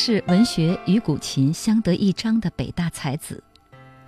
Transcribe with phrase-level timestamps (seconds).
[0.00, 3.42] 是文学与古琴相得益彰的北大才子，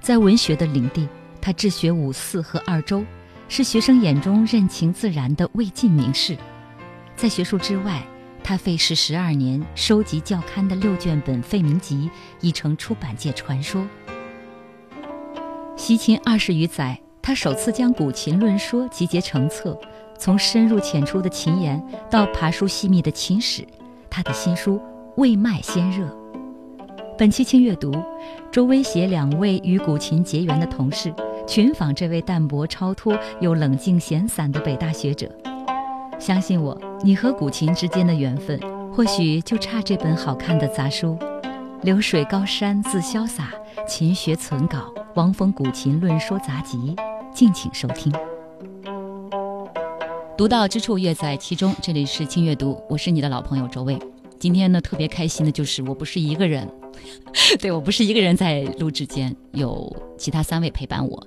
[0.00, 1.08] 在文学的领地，
[1.40, 3.04] 他治学五四和二周，
[3.48, 6.38] 是学生眼中任情自然的魏晋名士。
[7.16, 8.06] 在学术之外，
[8.44, 12.08] 他费时十二年收集校刊的六卷本废名集，
[12.40, 13.84] 已成出版界传说。
[15.76, 19.76] 习琴二十余载，他首次将古琴论说集结成册，
[20.16, 23.66] 从深入浅出的琴言到爬书细密的琴史，
[24.08, 24.80] 他的新书。
[25.16, 26.06] 未脉先热。
[27.18, 27.92] 本期轻阅读，
[28.50, 31.12] 周威携两位与古琴结缘的同事，
[31.46, 35.30] 群访这位淡泊超脱又冷静闲散的北大学者。
[36.18, 38.58] 相信我，你和古琴之间的缘分，
[38.92, 41.18] 或许就差这本好看的杂书
[41.82, 43.50] 《流水高山自潇洒，
[43.86, 46.94] 勤学存稿王峰古琴论说杂集》。
[47.34, 48.12] 敬请收听。
[50.36, 51.74] 独到之处，乐在其中。
[51.82, 53.98] 这里是轻阅读，我是你的老朋友周薇。
[54.40, 56.66] 今天呢，特别开心的就是我不是一个人，
[57.60, 61.26] 对我不是一个人在录制间，有其他三位陪伴我。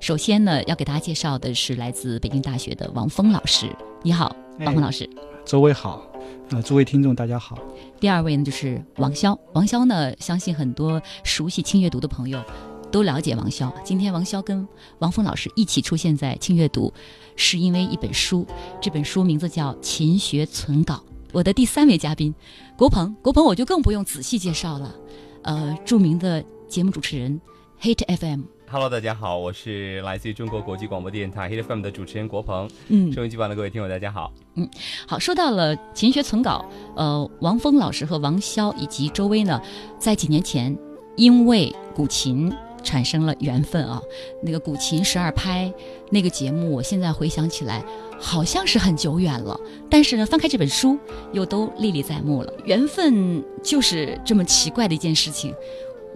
[0.00, 3.68] 首先呢，要给大家介绍的是来自北京大学的王峰老师，
[4.02, 5.06] 你好，王峰老师。
[5.44, 6.10] 周围好，
[6.52, 7.58] 呃，诸位听众大家好。
[8.00, 12.42] 第二位呢就是王潇，王潇呢，相信很多熟悉轻阅读的朋友
[12.90, 13.70] 都了解王潇。
[13.84, 14.66] 今天王潇跟
[15.00, 16.90] 王峰老师一起出现在轻阅读，
[17.36, 18.46] 是因为一本书，
[18.80, 20.94] 这本书名字叫《勤学存稿》。
[21.34, 22.32] 我的第三位嘉宾，
[22.76, 24.94] 国鹏，国鹏我就更不用仔细介绍了，
[25.42, 27.40] 呃，著名的节目主持人
[27.82, 28.42] ，Hit FM。
[28.70, 32.70] Hello，大家好，我是来自于中国国际广播电台 Hit FM 的主持人国鹏。
[32.86, 34.32] 嗯，收音机旁的各位听友，大家好。
[34.54, 34.70] 嗯，
[35.08, 36.64] 好，说到了勤学存稿，
[36.94, 39.60] 呃，王峰老师和王潇以及周薇呢，
[39.98, 40.78] 在几年前
[41.16, 42.54] 因为古琴。
[42.84, 43.98] 产生了缘分啊！
[44.42, 45.72] 那个古琴十二拍
[46.10, 47.82] 那个节目，我现在回想起来，
[48.18, 49.58] 好像是很久远了。
[49.90, 50.98] 但是呢，翻开这本书，
[51.32, 52.52] 又都历历在目了。
[52.64, 55.54] 缘分就是这么奇怪的一件事情。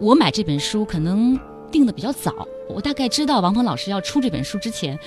[0.00, 1.38] 我买这本书可能
[1.70, 4.98] 定的比较早，我大概知道王鹏老师要出这本书之前，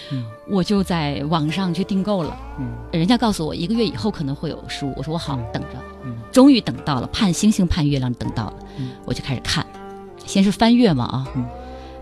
[0.49, 2.37] 我就在网上去订购了。
[2.59, 5.69] 嗯，人家告诉我一个月以后可能会有书，我说我好等着。
[6.03, 8.53] 嗯，终于等到了，盼星星盼月亮等到了，
[9.05, 9.65] 我就开始看。
[10.25, 11.27] 先是翻阅嘛啊，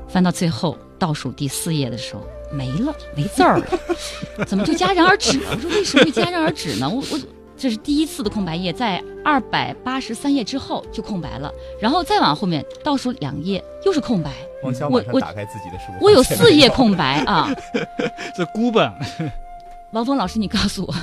[0.08, 2.22] 翻到最后倒数第四页的时候
[2.52, 3.66] 没了，没字儿了，
[4.46, 5.40] 怎么就戛然而止？
[5.52, 6.90] 我说为什么会戛然而止呢？
[6.90, 7.20] 我我
[7.58, 11.52] 这是第一次的空白页，在二百八十三页之后就空白了，
[11.82, 14.32] 然后再往后面倒数两页又是空白。
[14.64, 17.50] 我我打开自己的书，我有四页空白啊，
[18.36, 18.92] 这孤本。
[19.92, 20.96] 王峰老师，你告诉我，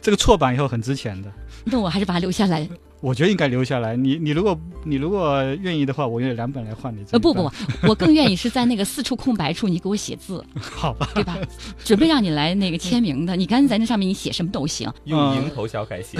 [0.00, 1.28] 这个错版以后很值钱的。
[1.64, 2.68] 那我还是把它留下来。
[3.00, 3.96] 我觉得应该留下来。
[3.96, 7.04] 你你如果你如果愿意的话，我用两本来换你。
[7.12, 7.50] 呃不不不，
[7.88, 11.08] 我更愿意是在那个四处空白处你给我写字， 好吧？
[11.14, 11.38] 对吧？
[11.84, 14.90] 准备让你来那个签名的， 你干脆在那上面你写什么都行。
[15.04, 16.18] 用蝇头小楷写。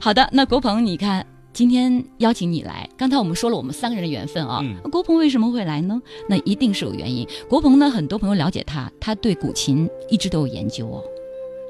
[0.00, 4.60] 好的，那国鹏，你看今天邀请你来，刚才我们说了我们三个人的缘分啊。
[4.90, 6.00] 国鹏为什么会来呢？
[6.28, 7.26] 那一定是有原因。
[7.48, 11.02] 国鹏呢，很多朋友了解他，他对古琴一直都有研究哦。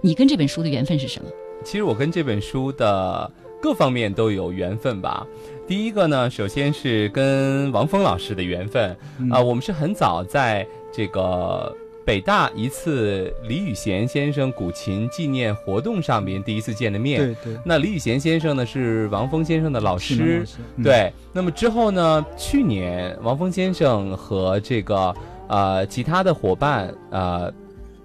[0.02, 1.28] 你跟这本书的缘分是什么？
[1.64, 5.26] 其实我跟这本书的各方面都有缘分吧。
[5.66, 8.96] 第一个呢，首先是跟王峰老师的缘分
[9.30, 11.72] 啊，我们是很早在这个
[12.04, 17.20] 北大一次李宇贤先生古琴纪念活动上面第一次见的面。
[17.20, 17.60] 对对。
[17.64, 20.44] 那李宇贤先生呢是王峰先生的老师。
[20.82, 21.12] 对。
[21.32, 25.14] 那么之后呢，去年王峰先生和这个
[25.48, 27.52] 呃其他的伙伴呃。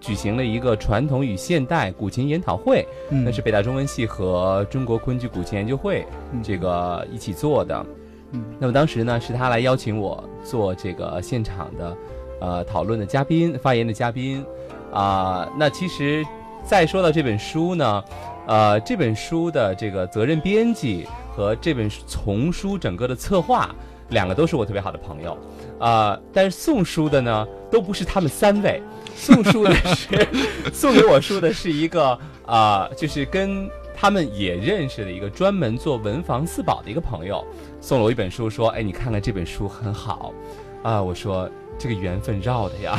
[0.06, 6.06] 举行了一个传统与现代古琴研讨会，那是北大中文系和中国昆剧古琴研究会
[6.44, 7.84] 这个一起做的。
[8.32, 11.98] 嗯那么当时呢，是他来邀请我做这个现场的
[12.40, 14.46] 呃讨论的嘉宾、发言的嘉宾
[14.94, 15.50] 啊。
[15.58, 16.24] 那其实
[16.64, 18.04] 再说到这本书呢，
[18.46, 23.74] 呃，这本书的这个责任编辑和这本丛书整个的策划，
[24.10, 25.36] 两个都是我特别好的朋友
[25.80, 26.20] 啊。
[26.32, 28.84] 但是送书的呢，都不是他们三位。
[29.16, 30.28] 送书的是
[30.74, 37.44] 送给我书的是一个啊，就是跟他们也认识的一个专门做文房四宝的一个朋友，
[37.80, 40.34] 送了我一本书，说：“哎，你看看这本书很好。”
[40.84, 42.96] 啊，我说这个缘分绕的呀。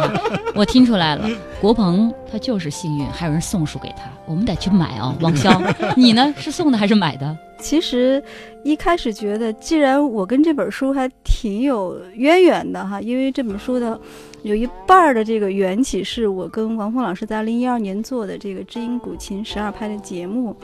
[0.54, 1.28] 我听出来了，
[1.60, 5.14] 国鹏他就是幸运，还有人送书给他，我们得去买哦。
[5.20, 5.60] 王潇，
[5.94, 6.32] 你呢？
[6.38, 7.36] 是送的还是买的？
[7.60, 8.22] 其实
[8.64, 14.00] 一开始觉得，既然我跟这本书还挺有渊源的哈，因为这本书的
[14.42, 20.56] 有一半儿的这个缘起是我跟王峰老师在二零一二年做的这个知音古琴十二拍的节目，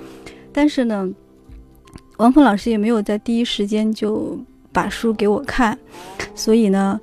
[0.53, 1.09] 但是呢，
[2.19, 4.38] 王峰老师也没有在第一时间就
[4.73, 5.79] 把书给我看，
[6.35, 7.00] 所以呢。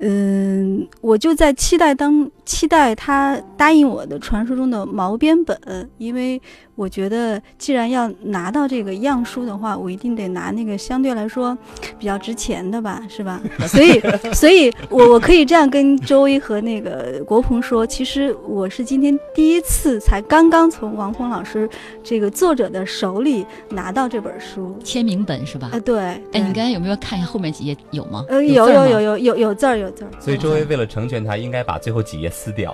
[0.00, 5.56] 嗯，我就在期待当期待他答应我的传说中的毛边本，
[5.98, 6.42] 因为
[6.78, 11.58] 我觉得既然要拿到这个样书的话，我一定得拿那个相对来说
[11.98, 13.40] 比较值钱的吧，是吧？
[13.66, 14.00] 所以，
[14.32, 21.68] 所以我我可以这样跟周薇和那个国鹏说，其实我是今天第一次才刚刚从王峰老师
[22.04, 25.70] 这个作者的手里拿到这本书签名本是吧？
[25.72, 25.98] 啊，对。
[25.98, 28.24] 哎，你刚才有没有看一下后面几页有吗？
[28.28, 29.76] 呃，有有有有有有字儿。
[29.78, 32.72] 有字儿，所以周薇为了成全他，应该把最后几页撕掉。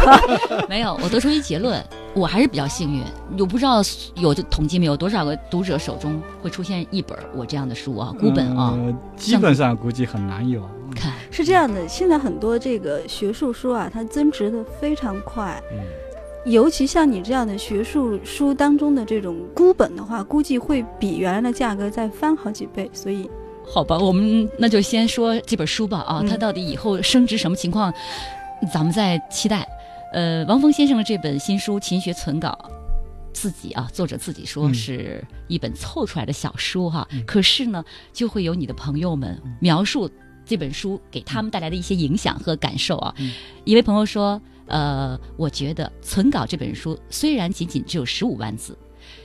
[0.68, 1.82] 没有，我得出一结论，
[2.16, 3.04] 我还是比较幸运。
[3.38, 3.82] 我不知道
[4.14, 8.74] 有统计没有多少个读者手中会出现一本我这样的书啊，孤本啊，
[9.16, 10.62] 基本上估计很难有。
[10.94, 15.78] 看是这样的，现在很多这个学术书啊，它增值的非常快，嗯
[16.46, 23.28] 尤其像你这样的学术书当中的这种孤本的话，估计会比原来的价格再翻好几倍，所以。
[23.68, 27.92] 好吧，我们那就先说这本书吧啊，它到底以后升值什么情况，
[28.72, 29.66] 咱们再期待。
[30.12, 32.58] 呃，王峰先生的这本新书《勤学存稿》，
[33.32, 40.10] 自己啊，作者自己说是一本凑出来的小书哈，可是呢，就会有你的朋友们描述
[40.44, 43.14] 这本书给他们带来的一些影响和感受啊。
[43.64, 48.78] 一位朋友说，呃，我觉得《存稿》这本书虽然仅仅只有十五万字，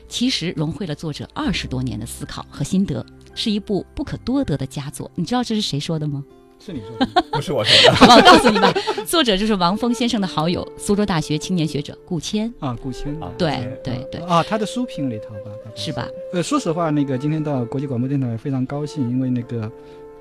[0.10, 3.06] 其实融汇了作者二十多年的思考和心得。
[3.34, 6.22] 是一部不可多得的佳作，你知道这是谁说的吗？
[6.63, 7.98] 是你说的，不是我说的。
[8.16, 8.72] 我告诉你吧，
[9.06, 16.08] 作者就是王峰先生的好友，苏州大学青年学者顾谦啊，顾谦啊，对对对啊，他的书评里头吧，是吧？
[16.34, 19.63] 呃，说实话，那个今天到国际广播电台非常高兴，因为那个，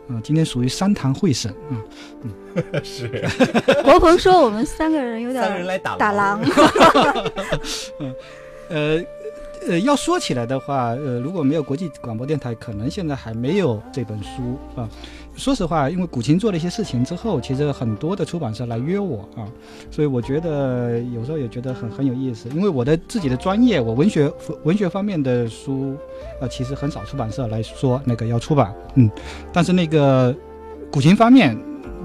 [0.08, 1.76] 啊，今天属于三堂会审啊，
[2.22, 2.32] 嗯，
[2.82, 3.28] 是。
[3.84, 6.40] 国鹏说我们三个人有点三个人来打打狼。
[7.98, 8.14] 嗯，
[8.70, 9.04] 呃。
[9.68, 14.88] 呃，要说起来的话，呃，如果没有国际广播电台，可能现在还没有这本书啊。
[15.40, 19.48] 说实话，因为古琴做了一些事情之后，其实很多的出版社来约我啊，
[19.90, 22.50] 所以我觉得有时候也觉得很很有意思。
[22.50, 24.30] 因为我的自己的专业，我文学
[24.64, 25.96] 文学方面的书，
[26.42, 29.10] 呃，其实很少出版社来说那个要出版，嗯，
[29.50, 30.36] 但是那个
[30.92, 31.56] 古琴方面。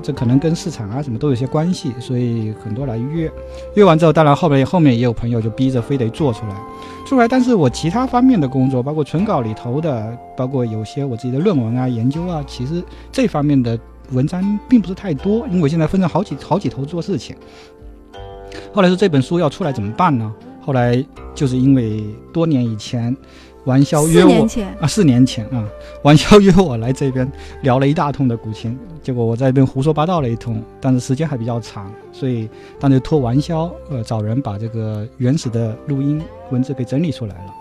[0.01, 3.31] 这可能跟市场啊什么都有些关系，所以很多来约，
[3.75, 6.55] 约完之后，当然后面后面也有朋友就逼着非得做出来，
[7.05, 7.27] 出来。
[7.27, 13.77] 但是我其他方面的工作，包括存稿里头的，包括有些我自己的论文啊、研究啊，其实这方面的
[14.11, 17.35] 文章并不是太多，因为我现在分成好几好几头做事情。
[18.73, 20.33] 后来说这本书要出来怎么办呢？
[20.61, 21.03] 后来
[21.33, 22.03] 就是因为
[22.33, 23.15] 多年以前。
[23.65, 24.47] 王潇约我
[24.79, 25.67] 啊，四年前啊，
[26.03, 27.29] 王潇约我来这边
[27.61, 32.47] 聊了一大通的古琴，结果我在这边胡说八道了一通，但是时间还比较长，所以
[32.79, 36.21] 当时托王潇呃找人把这个原始的录音
[36.51, 37.53] 文字给整理出来了。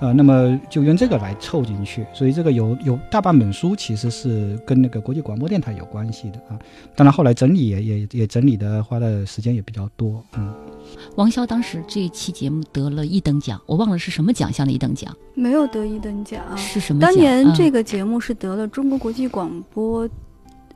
[0.00, 6.56] 呃，那么就用这个来凑进去，所以这个有有大半本书其实是跟那个国际广播电台有关系的啊。
[6.94, 10.22] 当然后来整理也也也整理的花的时间也比较多。
[10.36, 10.54] 嗯，
[11.16, 17.00] 王潇当时这一期节目得了一等奖，我忘了是什么奖项的一等奖，没有得一等奖，是什么？
[17.00, 20.08] 当年这个节目是得了中国国际广播。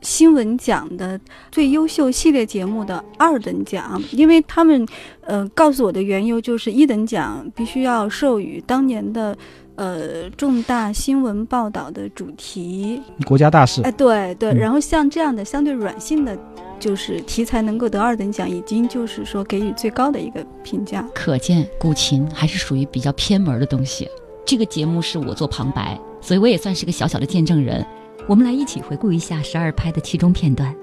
[0.01, 1.17] 新闻奖的
[1.49, 4.85] 最优秀系列节目的二等奖，因为他们，
[5.21, 9.33] 呃，告诉我的缘由就是一等奖必须要授予当年的，
[9.75, 13.81] 呃，重大新闻报道的主题，国家大事。
[13.81, 16.37] 哎，对对，然后像这样的相对软性的，
[16.79, 21.07] 就是题材能够得二等奖，已经就是说给予最高的一个评价。
[21.15, 24.07] 可见古琴还是属于比较偏门的东西。
[24.45, 27.83] 这个节目是我做旁白，所以我也算是个小小的见证人。
[28.27, 30.73] 我们来一起回顾一下十二拍的其中片段。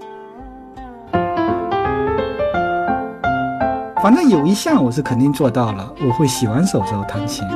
[4.02, 7.46] 反正有一项我是肯定做到了，我会洗完手之后弹琴。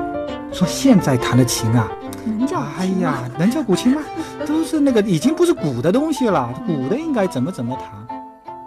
[0.53, 1.91] 说现在弹的琴啊，
[2.27, 4.03] 能叫哎呀，能叫古琴吗？
[4.47, 8.19] 都是那个已经不是古的东西了，古的应该怎么怎么弹。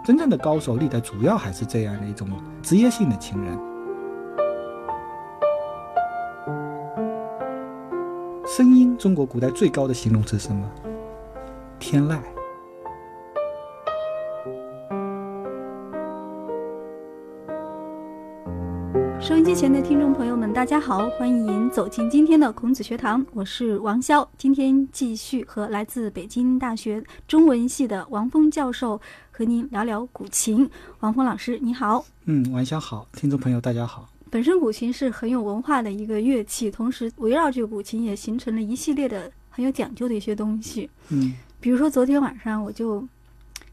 [0.04, 2.28] 真正的高手历代主要还是这样的一种
[2.62, 3.56] 职业性的琴人。
[8.44, 10.68] 声音，中国古代最高的形容词是什么？
[11.78, 12.18] 天籁，
[19.48, 24.28] 机前的听众朋友们，大家好，欢迎走进今天的孔子学堂，我是王潇。
[24.36, 29.00] 今天继续和来自北京大学中文系的王峰教授
[29.30, 30.68] 和您聊聊古琴。
[31.00, 32.04] 王峰老师，你好。
[32.26, 34.06] 嗯，王潇好，听众朋友大家好。
[34.28, 40.90] 本身古琴是很有文化的一个乐器，同时围绕这个古琴也形成了一系列的很有讲究的一些东西。
[41.08, 43.02] 嗯，比如说昨天晚上我就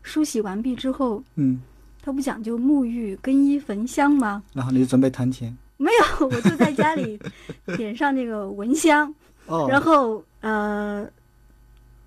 [0.04, 1.60] 梳洗完毕之后，嗯。
[2.02, 4.44] 他不讲究沐浴、更衣、焚香吗？
[4.54, 5.58] 然后你就准备弹琴？
[5.78, 7.20] 没有，我就在家里
[7.76, 9.14] 点上那个蚊香，
[9.70, 11.06] 然后呃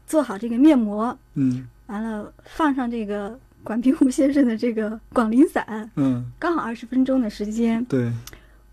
[0.06, 7.84] 做好这个面膜，嗯，完了放上这个管平湖先生的这个广陵散，嗯，刚好二十分钟的时间。
[7.84, 8.10] 对，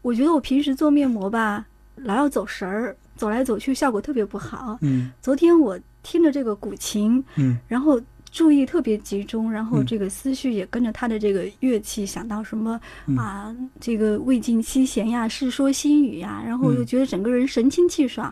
[0.02, 1.66] 我觉得我平时做面膜吧，
[1.98, 4.78] 老要走神儿，走来走去效果特别不好。
[4.82, 8.02] 嗯，昨天我听着这个古琴，嗯，然后。
[8.36, 12.77] 注意特别集中，然后这个思绪也跟着他的这个乐器想到什么
[13.15, 13.56] 啊？
[13.80, 18.32] 这个魏晋七弦呀，世说新语呀，然后又觉得整个人神清气爽，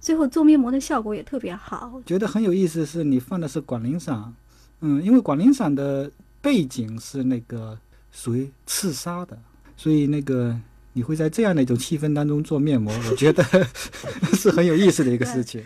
[0.00, 2.02] 最后做面膜的效果也特别好。
[2.04, 4.34] 觉得很有意思，是你放的是广陵散，
[4.80, 6.10] 嗯，因为广陵散的
[6.42, 7.78] 背景是那个
[8.10, 9.38] 属于刺杀的，
[9.76, 10.58] 所以那个
[10.92, 13.44] 你会在这样的一种气氛当中做面膜，我觉得
[14.34, 15.64] 是很有意思的一个事情。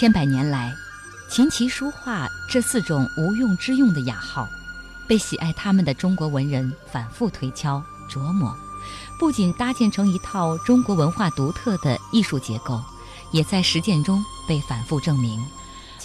[0.00, 0.74] 千百年来，
[1.28, 4.48] 琴棋书画这四种无用之用的雅号，
[5.06, 8.56] 被喜爱他们的中国文人反复推敲琢磨，
[9.18, 12.82] 不仅搭建成一套中国文化独特的艺术结构，
[13.30, 15.38] 也在实践中被反复证明。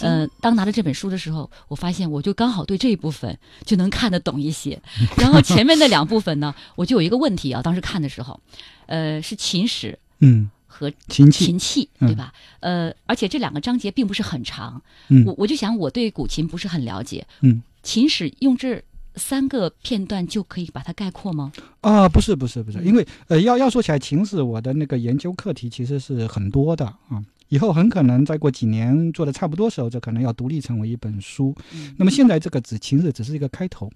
[0.00, 4.78] 嗯，当拿着这本书的时候，我发现我就刚好对这一部分就能看得懂一些，
[5.16, 8.38] 然后前面的两部分呢，我就有一个问题啊，当时看的时候，
[8.88, 10.50] 呃，是秦史，嗯。
[10.76, 12.34] 和琴器，琴器，对吧？
[12.60, 14.82] 呃，而且这两个章节并不是很长。
[15.08, 17.26] 嗯我我就想，我对古琴不是很了解。
[17.40, 18.82] 嗯，琴史用这
[19.14, 21.50] 三个片段就可以把它概括吗？
[21.80, 27.24] 啊，不是，不是，不是，因为呃，要要说起来，琴史我的那个研究课题其实是很多的啊。
[27.48, 31.54] 以后很可能再过几年做的差不多时候，这可能要独立成为一本书。
[31.96, 33.88] 那么现在这个只琴日只是一个开头，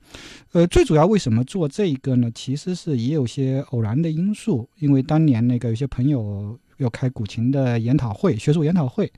[0.53, 2.31] 呃，最主要为什么做这一个呢？
[2.33, 9.11] 其实是也有些偶然的因素，因为当年那个有些朋友要开古琴的研讨会，学术研讨会，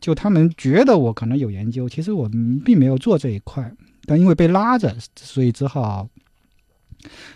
[0.00, 3.72] 就他们觉得我可能有研究，其实我们并没有做这一块，
[4.04, 6.08] 但因为被拉着，所以只好。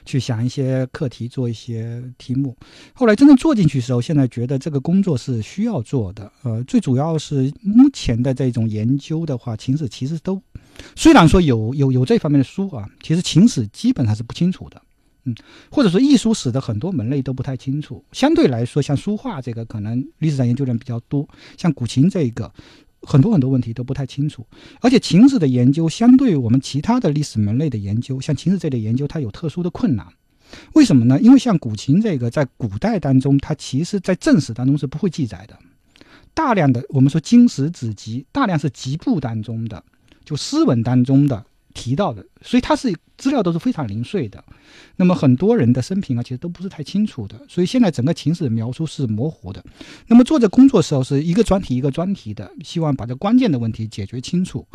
[0.04, 2.56] 去想一些课题，做一些题目。
[2.92, 6.32] 后来真正做进去的时候，现在觉得这个工作是需要做的。
[6.42, 10.42] 呃，最主要是目前的这种研究的话，秦史其实都
[10.96, 14.82] 虽然说有有有这方面的书啊，其实秦史基本上是不清楚的。
[15.24, 15.34] 嗯，
[15.70, 18.04] 或者说艺术史的很多门类都不太清楚。
[18.12, 21.28] 相对来说，像书画这个，可能历史上研究的人比较多。
[21.56, 22.52] 像古琴这个。
[23.02, 24.46] 很多很多问题都不太清楚，
[24.82, 30.06] 而且秦史的研究相对于我们其他的历史门类的研究，像秦史这类研究，它有特殊的困难。
[30.74, 31.18] 为什么呢？
[31.18, 35.58] 因为像古琴这个，在古代当中，它其实在正史当中是不会记载的。
[36.34, 39.82] 大量的我们说经史子集，大量是集部当中的，
[40.22, 41.46] 就诗文当中的。
[41.74, 44.42] 提到的，所以它是资料都是非常零碎的。
[44.96, 47.40] 那么很多人的生平啊，其实都不是太清楚的。
[47.48, 49.64] 所以现在整个情史的描述是模糊的。
[50.08, 54.66] 那么做这工作时候是一个专题一个专题的，希望把这关键的问题解决清楚。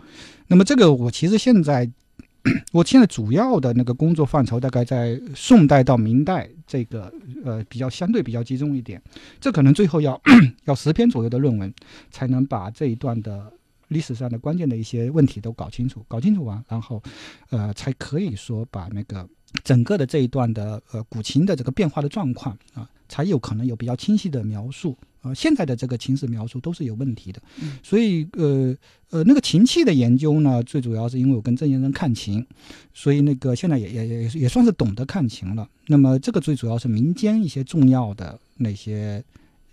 [0.48, 1.90] 那么这个我其实现在，
[2.72, 7.12] 我现在主要的那个工作范畴大概在宋代到明代这个
[7.44, 9.02] 呃比较相对比较集中一点。
[9.40, 10.22] 这可能最后要
[10.66, 11.74] 要十篇左右的论文
[12.12, 13.52] 才能把这一段的。
[13.90, 17.02] 历史上的关键的一些问题都搞清楚，搞清楚完，然后，
[17.50, 19.28] 呃，才可以说把那个
[19.64, 25.34] 整个的这一段的呃古琴的这个变化的状况啊，才有可能有比较清晰的描述啊。
[25.34, 27.42] 现在的这个琴史描述都是有问题的，
[27.84, 28.76] 所以呃
[29.12, 32.46] 呃那个琴器的研究呢，最主要是因为我跟郑先生看琴，
[32.94, 35.70] 所以那个现在也也也也算是懂得看琴了。
[35.88, 39.24] 那么这个最主要是民间一些重要的那些。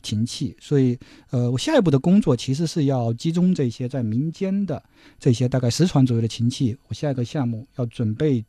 [0.03, 0.99] 琴器，所以，
[1.31, 4.83] 呃，我下一步的工作其实是要集中这些在民间的
[5.19, 6.77] 这些大概十传左右的琴器。
[6.89, 8.45] 我下一个项目要准备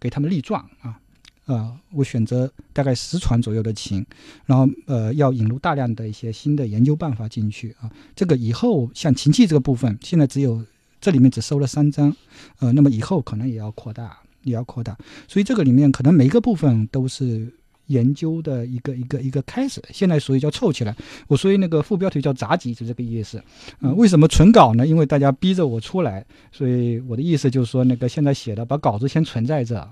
[0.00, 1.00] 给他们立传啊，
[1.46, 4.04] 呃，我选择大概十传左右的琴，
[4.46, 7.90] 然后呃，要引入大量的一些新的研究办法进去啊。
[8.14, 10.64] 这个以后像琴器这个部分，现在只有
[11.00, 12.14] 这里面只收了三张，
[12.58, 14.96] 呃，那么以后可能也要扩大，也要扩大。
[15.26, 17.52] 所以这个里面可能每一个部分都是。
[17.88, 20.96] 研究的一个一个一个开始，现在所以叫凑起来。
[21.26, 23.36] 我所以那个副标题叫杂集，就这个意思。
[23.82, 24.86] 啊，为什么存稿呢？
[24.86, 29.86] 因为大家逼着我出来，所以我的意思就是说，那个现在写的，把稿子先存在这。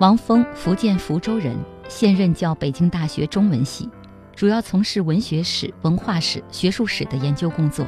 [0.00, 1.56] 王峰，福建福州人，
[1.88, 3.88] 现任教北京大学中文系，
[4.34, 7.86] 主要从事文学史、文化史、学术史的研究工作。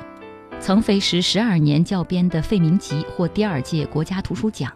[0.59, 4.73] 曾飞时十二年教编的《费明集》获第二届国家图书奖。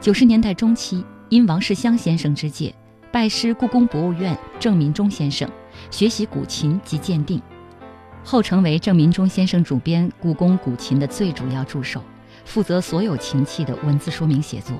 [0.00, 2.74] 九十年代中期，因王世襄先生之介，
[3.10, 5.48] 拜师故宫博物院郑民忠先生，
[5.90, 7.40] 学习古琴及鉴定，
[8.22, 12.02] 后成为郑民忠先生主编故宫古琴的最主要助手，
[12.44, 14.76] 负责所有琴器的文字说明写作。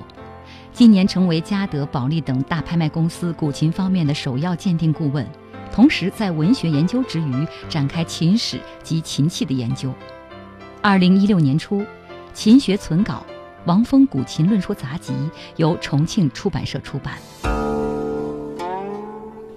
[0.71, 5.25] 近年成为嘉德、保利等大拍卖公司古琴方面的首要鉴定顾问，
[5.71, 9.91] 同时在文学研究之余展开琴史及琴器的研究。
[10.81, 11.81] 二零一六年初，
[12.33, 13.25] 《琴学存稿》
[13.65, 15.13] 王峰古琴论说杂集
[15.57, 17.15] 由重庆出版社出版。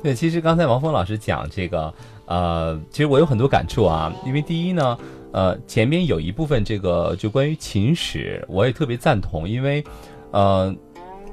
[0.02, 1.92] 对，其实刚才王峰老师讲这个，
[2.26, 4.98] 呃，其实我有很多感触啊，因为第一呢，
[5.32, 9.84] 呃，前面有一部分这个就关于秦史，我也特别赞同，因为，
[10.30, 10.74] 呃。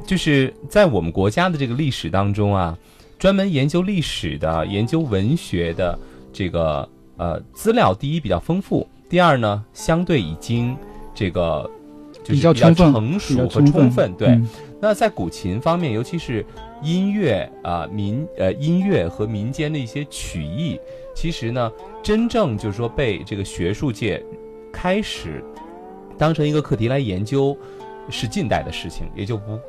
[0.06, 2.78] 就是在我们国家的这个历史当中啊，
[3.18, 5.98] 专门研究历史的、研究文学的
[6.32, 10.78] 这个呃资料，第一比较丰富，第二呢，相对已经
[11.16, 11.68] 这个
[12.26, 14.12] 就是比较成熟和充分。
[14.16, 14.42] 对，
[14.82, 16.44] 那在古琴方面，尤其是
[16.82, 20.80] 音乐啊民呃音乐和民间的一些曲艺，
[21.14, 24.22] 其实呢，真正就是说被这个学术界
[24.74, 25.44] 开始
[26.18, 27.56] 当成一个课题来研究，
[28.10, 29.60] 是近代的事情，也就不。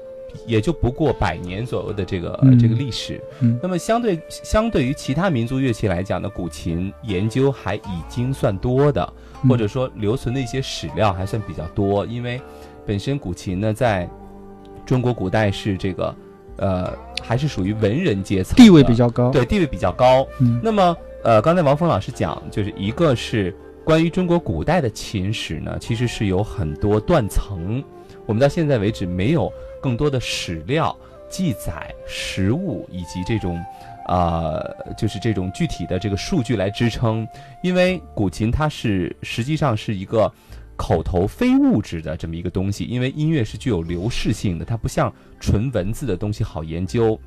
[0.47, 3.21] 也就不过百年左右的这个这个历史，
[3.63, 9.13] 那么相对相对于其他民族乐器来讲呢，古琴研究还已经算多的，
[9.49, 12.05] 或者说留存的一些史料还算比较多。
[12.07, 12.41] 因为
[12.85, 14.09] 本身古琴呢，在
[14.85, 16.15] 中国古代是这个
[16.59, 16.93] 呃，
[17.23, 20.27] 还是属于文人阶层，地位比较高，对，地位比较高。
[20.63, 23.55] 那么呃，刚才王峰老师讲，就是一个是
[23.85, 27.83] 关于中国古代的琴史呢，其实是有很多断层，
[28.27, 29.53] 我们到现在为止没有。
[29.79, 30.97] 更多的史料
[31.31, 33.63] 记载、实物以及这种，
[34.09, 37.29] 呃，就是这种具体的这个数据来支撑。
[37.63, 40.33] 因为古琴它是实际上是一个
[40.75, 47.21] 口头非物质的这么一个东西，因为音乐是具有流逝性的，它不像纯文字的东西好研究。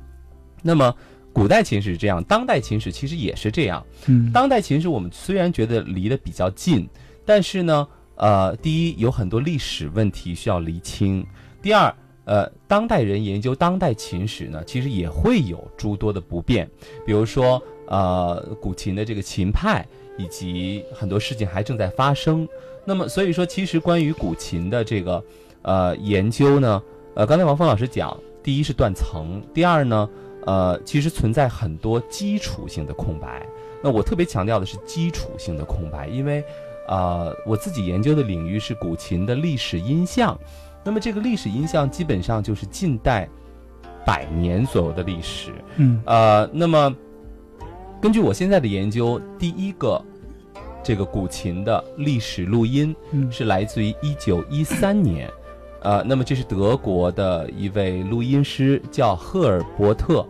[0.60, 0.94] 那么
[1.32, 3.82] 古代琴史是这样，当代琴史其实也是这样。
[4.06, 6.86] 嗯，当代琴史我们虽然觉得离得比较近，
[7.24, 7.88] 但是呢，
[8.20, 11.26] 呃，第一有很多历史问题需要厘清，
[11.60, 11.92] 第二。
[12.26, 16.68] 呃，当代人研究当代琴史呢，其实也会有诸多的不便，
[17.04, 19.84] 比如说，呃，古琴的这个琴派
[20.16, 22.46] 以及很多事情还正在发生。
[22.84, 25.24] 那么，所以说，其实关于古琴的这个
[25.62, 26.80] 呃研究呢，
[27.14, 30.08] 呃，刚才王峰老师讲，第一是断层，第二呢，
[30.46, 33.44] 呃，其实存在很多基础性的空白。
[33.82, 36.44] 那我特别强调的是基础性的空白，因为，
[36.88, 40.38] 呃，我自己研究的领域是古琴的历史音像。
[40.82, 43.28] 那么这个历史音像基本上就是近代
[44.06, 46.96] 百年左右的历史，嗯，呃，那么
[48.00, 50.02] 根据我现在的研究，第一个
[50.82, 52.96] 这个古琴的历史录音
[53.30, 55.30] 是来自于一九一三年，
[55.82, 60.26] 呃，那么这是德国的一位录音师叫赫尔伯特，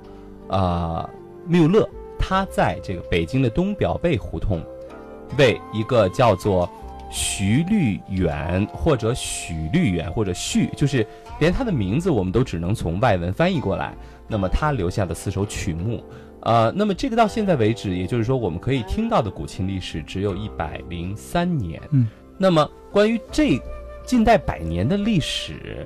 [0.49, 1.09] 啊，
[1.47, 4.61] 缪勒，他在这个北京的东表贝胡同
[5.39, 6.69] 为一个叫做。
[7.13, 11.05] 徐绿远或者许绿远或者旭，就是
[11.41, 13.93] 连他的名字我们都只能从外文翻译过来。
[14.29, 16.05] 那么他留下的四首曲目，
[16.43, 21.83] 呃，那么这个到现在为止，也就是说我们可以听到的古琴历史只有一百零三年。
[21.91, 22.07] 嗯，
[22.39, 23.61] 那么关于这
[24.07, 25.85] 近代百年的历史，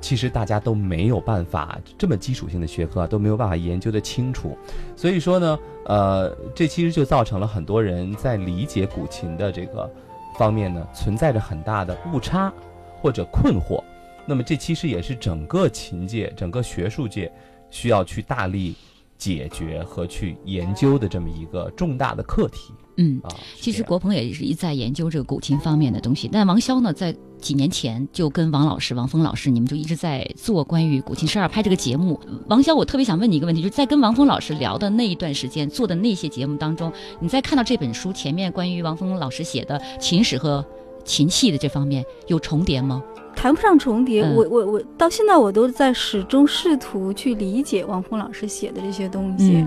[0.00, 4.56] 其实大家都没有办法这么基础性的学科啊都没有办法研究的清楚。
[4.96, 9.90] 所以说呢，呃，这其实就造成了很多人在理解古琴的这个。
[10.36, 12.52] 方面呢，存在着很大的误差
[13.00, 13.82] 或者困惑，
[14.24, 17.32] 那么这其实也是整个琴界、整个学术界
[17.70, 18.76] 需要去大力
[19.16, 22.72] 解决和去研究的这么一个重大的课题。
[22.98, 32.20] 嗯，啊，其实国鹏也是一在研究这个古琴方面的东西，但王潇呢，在几年前就跟王老师、王峰老师，你们就一直在做关于古琴十二拍这个节目。
[32.48, 40.64] 王潇，我特别想问你一个问题，就是在跟王峰老师聊的那一段时间做的那些节目当中，你在看到这本书前面关于王峰老师写的琴史和
[41.04, 43.02] 琴器的这方面有重叠吗？
[43.34, 49.66] 谈不上重叠，我我我到现在我都在始终试图去理解王峰老师写的这些东西，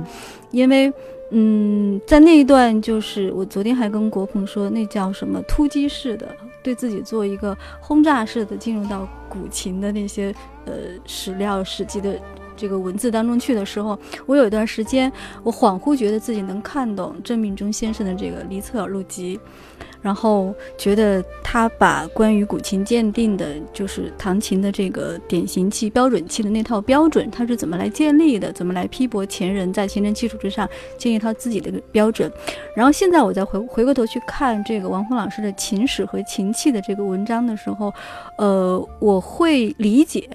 [0.52, 0.92] 因为。
[1.34, 6.28] 嗯，在那一段，就是我昨天还跟国鹏说，那叫什么突击式的，
[6.62, 10.74] 对自己做一个轰炸式的进入到古琴的那些呃
[11.06, 12.20] 史料史记的
[12.58, 15.10] 这个文字当中去的时候，我有一段时间，
[15.42, 19.38] 我恍惚觉得自己能看懂郑敏中先生的这个《离册耳录集》。
[20.02, 28.52] 然后觉得他把关于古琴鉴定的，就是唐琴的这个典型器、标准器的那套标准，他是怎么来建立的？
[28.52, 32.32] 怎么来批驳前人在前人基础之上建立他自己的标准？
[32.76, 37.94] 然后现在我再回回过头去看这个王峰老师的琴史和琴器的这个文章的时候，
[38.38, 40.28] 呃，我会理解，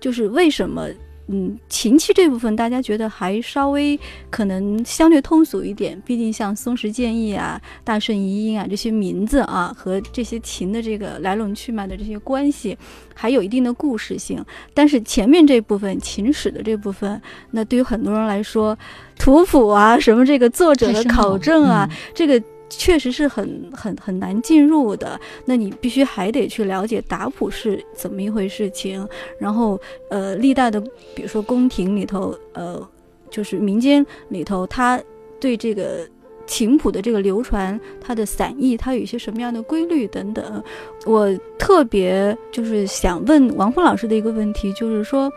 [0.00, 0.88] 就是为什么。
[1.28, 12.76] 嗯，琴器这部分大家觉得还稍微可能相对通俗一点，毕竟像松石建议啊、大圣遗音啊这些名字啊，和这些琴的这个来龙去脉的这些关系，
[13.14, 14.44] 还有一定的故事性。
[14.74, 17.20] 但是前面这部分琴史的这部分，
[17.52, 18.76] 那对于很多人来说，
[19.18, 22.42] 图谱啊，什么这个作者的考证啊，这个。
[22.78, 29.06] 确实是很很很难进入的，那你必须还得去了解打谱是怎么一回事情，
[29.38, 29.78] 然后
[30.10, 30.80] 呃，历代的
[31.14, 32.88] 比如说宫廷里头，呃，
[33.30, 35.00] 就是民间里头，他
[35.38, 36.08] 对这个
[36.46, 40.64] 琴谱的这个流传，它的散佚，它有一些什么样的规律等等。
[41.04, 45.30] 我特别就是想问王峰老师的一个问题，就是说。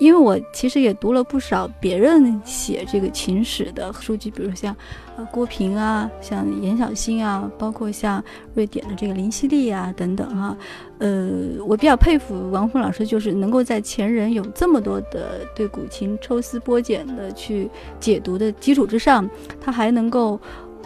[0.00, 4.72] 因为我其实也读了不少别人写这个秦史的书籍，比如像，
[5.18, 8.22] 呃郭平啊，像严小新啊，包括像
[8.54, 10.56] 瑞典的这个林希利啊等等哈，
[10.98, 11.28] 呃，
[11.66, 19.28] 我比较佩服王峰老师，就是能够在前人有这么多的对古琴抽丝剥茧的去解读的基础之上，
[19.60, 20.40] 他还能够。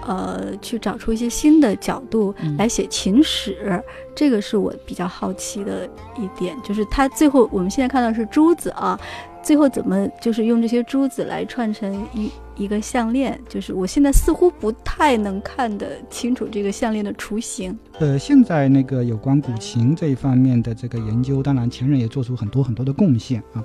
[0.05, 3.81] 呃，去找出一些新的角度来写秦史，
[4.16, 6.57] 这个是我比较好奇的一点。
[6.64, 8.99] 就是他最后，我们现在看到是珠子啊，
[9.42, 13.38] 最后怎么就是用这些珠子来串成一一个项链？
[13.48, 17.76] 就是我现在似乎不太能看得清楚这个项链的雏形。
[17.98, 23.64] 呃，现在那个有关古琴这一方面的这个研究，当然前人也做出很多很多的贡献啊。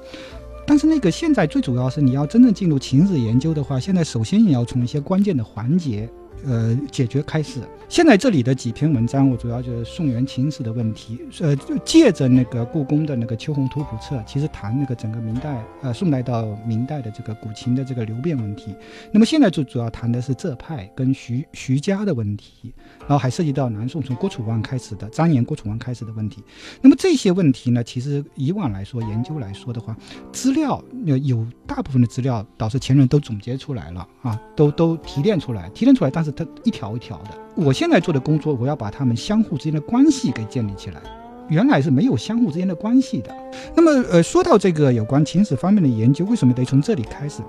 [0.66, 6.10] 但是那个现在最主要是你要真正进入琴史研究的话，现在首先也要从一些关键的环节。
[6.46, 7.62] 呃，解决开始。
[7.90, 11.22] 现在这里的几篇文章，我主要就是宋元秦史的问题。
[11.40, 18.76] 呃，借着那个故宫的那个《秋红图谱册》，其实谈那个整个明代，呃，宋代到明代的这个古琴的这个流变问题。
[19.10, 26.44] 那么现在就主要谈的是浙派跟徐徐家的问题，然后还涉及到南宋从郭楚望开始的张炎、郭楚望开始的问题。
[26.82, 29.96] 那么这些问题呢，其实以往来说研究来说的话，
[30.34, 30.84] 资料
[31.24, 37.32] 有大部分的资料，导致前人都总结出来了啊，都都提炼出来，提炼出来，但是它一条一条的。
[37.56, 41.02] 我现在做的工作，我要把他们相互之间的关系给建立起来。
[41.50, 43.34] 原来是没有相互之间的关系的。
[43.74, 47.42] 那么，呃，说到这个有关秦史方面的研究，为什么得从这里开始？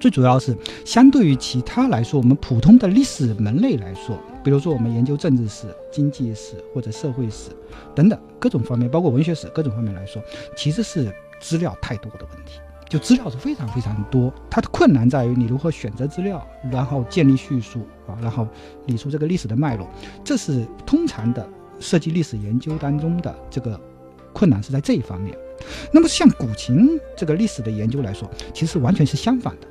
[0.00, 7.50] 最主要是相对于其他来说，我们普通的历史门类来说，比如说我们研究政治史、经济史或者社会史
[7.94, 10.20] 等等各种方面，包括文学史各种方面来说，
[10.56, 12.58] 其实是资料太多的问题。
[12.94, 18.46] 就资料是非常非常多，它的困难在于你如何选择资料，然后建立叙述啊，然后
[18.86, 19.88] 理出这个历史的脉络，
[20.22, 21.44] 这是通常的
[21.80, 23.80] 设计历史研究当中的这个
[24.32, 25.36] 困难是在这一方面。
[25.90, 29.66] 那么像古琴这个历史的研究来说，其实完全是相反的，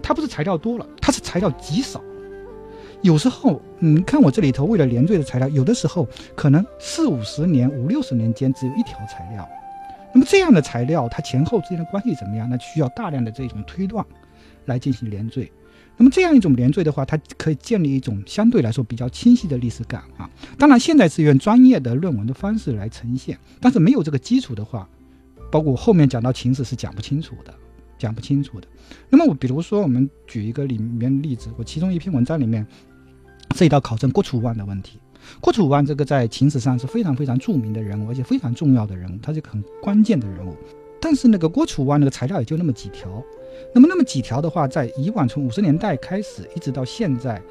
[0.00, 2.00] 它不是材料多了，它是材料极少。
[3.00, 9.44] 有时候，你看我这里头为了连缀的材料，有的时候可能四五十年、五六十年间只有一条材料。
[10.14, 12.48] 那么这样的材料，它前后之间的关系怎么样？
[12.48, 14.04] 那需要大量的这种推断
[14.66, 15.50] 来进行连缀。
[15.96, 20.28] 那么这样一种连缀的话，它可以建立一种相对来说比较清晰的历史感啊。
[20.58, 24.88] 当然，现在是用专业的论文的方式来呈现，但是没有这个基础的话，
[25.50, 27.54] 包括后面讲到秦史是讲不清楚的，
[27.98, 28.66] 讲不清楚的。
[29.10, 32.66] 那么我比如说，我们举一个里面例子，我其中一篇文章里面
[33.54, 34.98] 涉及到考证郭楚望的问题。
[35.40, 40.56] 郭楚望这个在秦史上是非常非常著名的人物，而且非常重要的人物，他是一个很关键的人物。
[41.00, 43.22] 但是那个郭楚望那个材料也就那么几条，
[43.74, 47.42] 那么那么几条的话，在以往从五十年代开始一直到现在，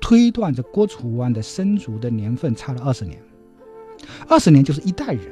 [0.00, 3.22] 推断着郭楚望的生卒的年份差了二十年，
[4.28, 5.22] 二十年就是一代人。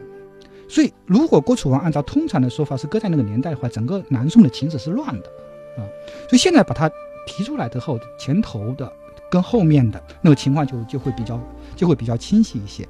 [0.68, 5.28] 所以如果郭楚王按照通常的说法是搁在那个年代的话，整个南宋的秦史是乱的
[5.76, 5.82] 啊。
[6.28, 6.90] 所以现在把它
[7.26, 8.92] 提出来之后，前头的。
[9.28, 11.36] 跟后面的那个情况就就会比较
[11.76, 12.88] 就会比较清晰一些，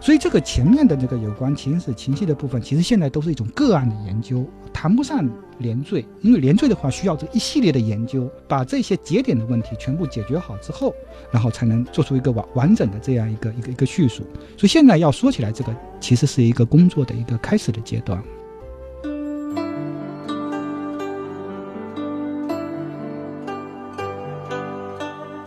[0.00, 5.26] 所以这个前面的这个有关秦史秦系的部分，其实现在都是一种个案的研究，谈不上
[5.58, 10.94] 连缀，因为连缀的话需要这一系列的研究，把这些节点的问题全部解决好之后，
[11.32, 14.22] 然后才能做出一个完完整的这样一个一个一个叙述。
[14.56, 18.22] 所以现在要说起来，这个其实是一个工作的一个开始的阶段。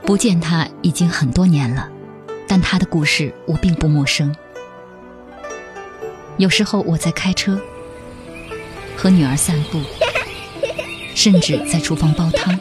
[0.05, 1.87] 不见他已经很多年了，
[2.49, 4.35] 但他的故事我并不陌生。
[6.37, 7.61] 有时候我在开车，
[8.97, 9.79] 和女儿散步，
[11.13, 12.57] 甚至在厨房煲汤，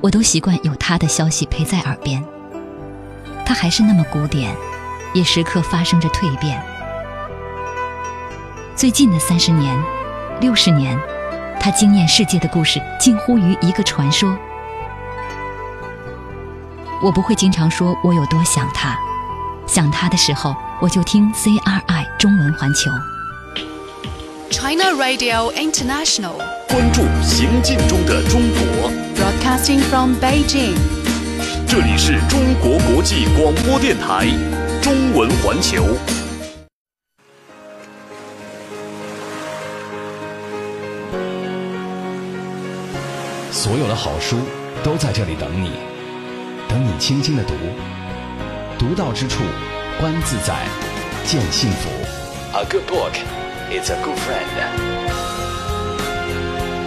[0.00, 2.20] 我都习惯有他的消息陪在耳边。
[3.46, 4.52] 他还是那么古典，
[5.14, 6.60] 也时刻发生着蜕变。
[8.74, 9.80] 最近的三十年、
[10.40, 10.98] 六十年，
[11.60, 14.36] 他惊艳世界的故事近乎于一个传说。
[17.00, 18.98] 我不会经常说我有多想他，
[19.68, 22.90] 想他的时候，我就听 CRI 中文环球。
[24.50, 28.90] China Radio International，关注行进中的中国。
[29.14, 30.74] Broadcasting from Beijing，
[31.68, 34.26] 这里是中国国际广播电台
[34.82, 35.84] 中文环球。
[43.52, 44.38] 所有的好书
[44.82, 45.72] 都在这里等你，
[46.68, 47.54] 等你轻轻的读，
[48.78, 49.42] 读到之处，
[49.98, 50.66] 观自在，
[51.24, 51.88] 见幸福。
[52.52, 53.14] A good book
[53.70, 54.44] is a good friend。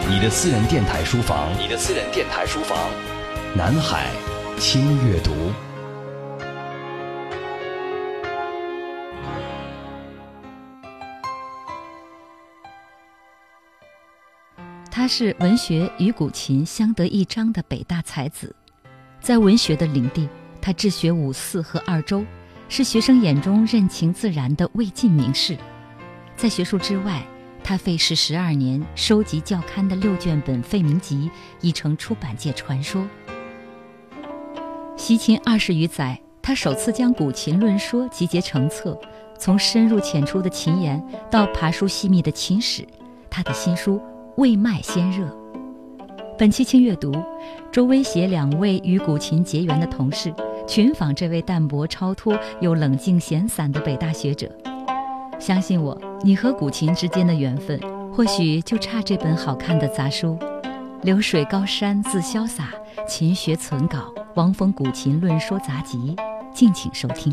[0.08, 2.78] 你的私人电台书房，你的私人电台书房，
[3.56, 4.12] 南海
[4.60, 5.32] 轻阅读。
[14.91, 18.56] 他是文学与古琴相得益彰的北大才子，
[19.21, 20.27] 在文学的领地，
[20.60, 22.25] 他治学五四和二周，
[22.67, 25.55] 是学生眼中任情自然的魏晋名士。
[26.36, 27.23] 在学术之外，
[27.63, 31.29] 他费时十二年收集校刊的六卷本废名集，
[31.62, 33.07] 已成出版界传说。
[34.97, 38.99] 习琴二十余载，他首次将古琴论说集结成册，
[39.38, 42.84] 从深入浅出的琴言到爬书细密的琴史，
[43.29, 44.01] 他的新书。
[44.38, 45.40] 未卖先热。
[46.41, 47.13] 本期轻阅读，
[47.71, 50.34] 周威携两位与古琴结缘的同事，
[50.67, 54.51] 群访这位淡泊超脱又冷静闲散的北大学者。
[55.39, 57.80] 相信我，你和古琴之间的缘分，
[58.12, 60.36] 或许就差这本好看的杂书
[61.04, 62.69] 《流水高山自潇洒，
[63.08, 66.15] 勤学存稿王峰古琴论说杂集》，
[66.51, 67.32] 敬请收听。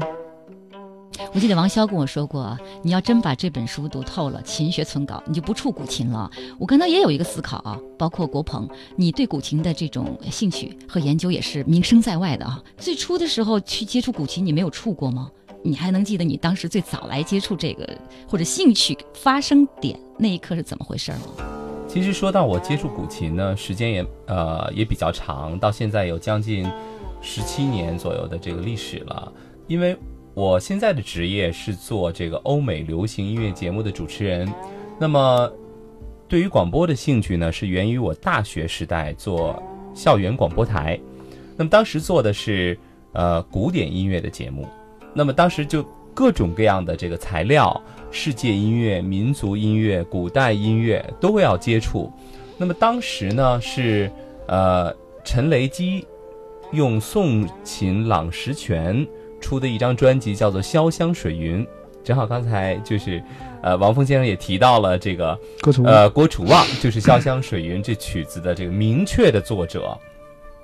[1.34, 6.30] 我记得王潇跟我说过，你要真把这本书读透了，勤学存稿，你就不触古琴了。
[6.58, 12.62] 我跟他也有一个思考啊，包括国鹏，你对古琴的这种兴趣和研究也是名声在外的啊。
[12.76, 15.30] 最初的时候去接触古琴，你没有触过吗？
[15.62, 17.86] 你还能记得你当时最早来接触这个
[18.28, 21.18] 或者兴趣发生点那一刻是怎么回事吗？
[21.88, 26.64] 其实说到我接触古琴呢，时间也呃也比较长，到现在有将近
[27.20, 29.32] 十七年左右的这个历史了，
[29.66, 29.96] 因为。
[30.38, 34.48] 我现在的职业是做这个欧美流行音乐节目的主持人，
[34.96, 35.52] 那么
[36.28, 39.60] 对于广播的兴趣呢，是源于我大学时代做
[39.92, 40.96] 校园广播台，
[41.56, 42.78] 那么当时做的是
[43.14, 44.64] 呃古典音乐的节目，
[45.12, 52.12] 那么当时就各种各样的这个材料，世界音乐、民族音乐、古代音乐都要接触，
[52.56, 54.08] 那么当时呢是
[54.46, 56.06] 呃陈雷基
[56.70, 59.04] 用宋琴朗石泉。
[59.40, 61.64] 出的一张专辑叫做《潇湘水云》，
[62.04, 63.22] 正好刚才就是，
[63.62, 65.38] 呃，王峰先生也提到了这个，
[65.84, 69.96] 呃，郭楚望就是《潇湘水云》这曲子的这个明确的作者。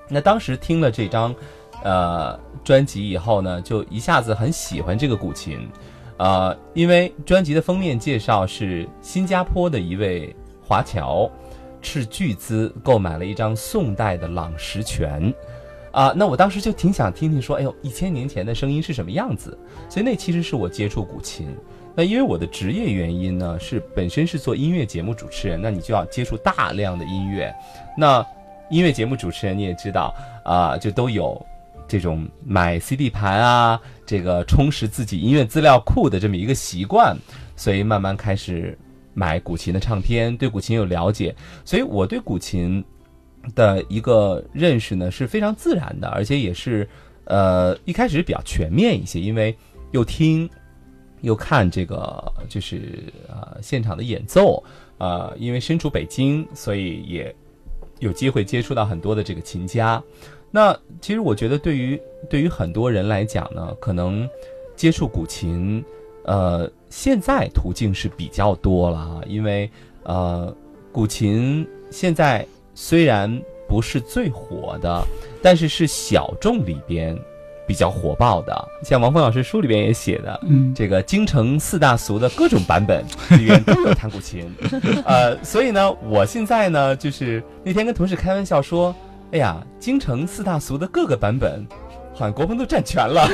[0.09, 1.35] 那当时听了这张，
[1.83, 5.69] 呃，专辑以后呢，就一下子很喜欢这个古琴，
[6.19, 11.31] 呃，因为专辑的封面介绍是新加坡的一位华侨，
[11.81, 15.33] 斥巨资购买了一张宋代的朗石泉。
[15.95, 19.57] 啊，那我当时就挺想听听说，哎呦，一千年前的声音是什么样子？
[19.89, 21.47] 所以那其实是我接触古琴。
[21.95, 27.55] 那因为我的职业原因呢，是本身是做音乐节目主持人，那你就要接触大量的音乐。
[27.97, 28.27] 那
[28.71, 30.13] 音乐节目主持人你也知道
[30.45, 31.41] 啊，就都有
[31.87, 37.17] 这种买 CD 盘啊，这个充实自己音乐资料库的这么一个习惯，
[37.55, 38.77] 所以慢慢开始
[39.13, 41.33] 买古琴的唱片，对古琴有了解。
[41.65, 42.85] 所以我对古琴。
[43.55, 46.89] 的一个认识呢是非常自然的，而且也是，
[47.25, 49.57] 呃，一开始比较全面一些，因为
[49.93, 50.49] 又听，
[51.21, 54.63] 又看这个就是呃现场的演奏，
[54.99, 57.35] 呃，因为身处北京，所以也
[58.01, 60.03] 有机会接触到很多的这个琴家。
[60.51, 64.29] 那其实我觉得，对于对于很多人来讲呢，可能
[64.77, 65.85] 接触古琴，
[66.25, 69.71] 呃，现在途径是比较多了啊，因为
[70.03, 70.57] 呃，
[70.91, 72.47] 古琴现在。
[72.75, 75.07] 虽然不是最火的，
[75.43, 77.17] 但是是小众里边
[77.67, 78.69] 比较火爆的。
[78.83, 83.05] 像王峰老师书里边也写的，嗯，这个京城四大俗的各种版本
[83.39, 84.45] 里面都有弹古琴。
[85.07, 88.95] 呃，所以呢，我现在呢，就是那天跟同事开玩笑说，
[89.33, 91.67] 哎呀，京城四大俗的各个版本。
[92.15, 93.29] 好像国鹏都占全了，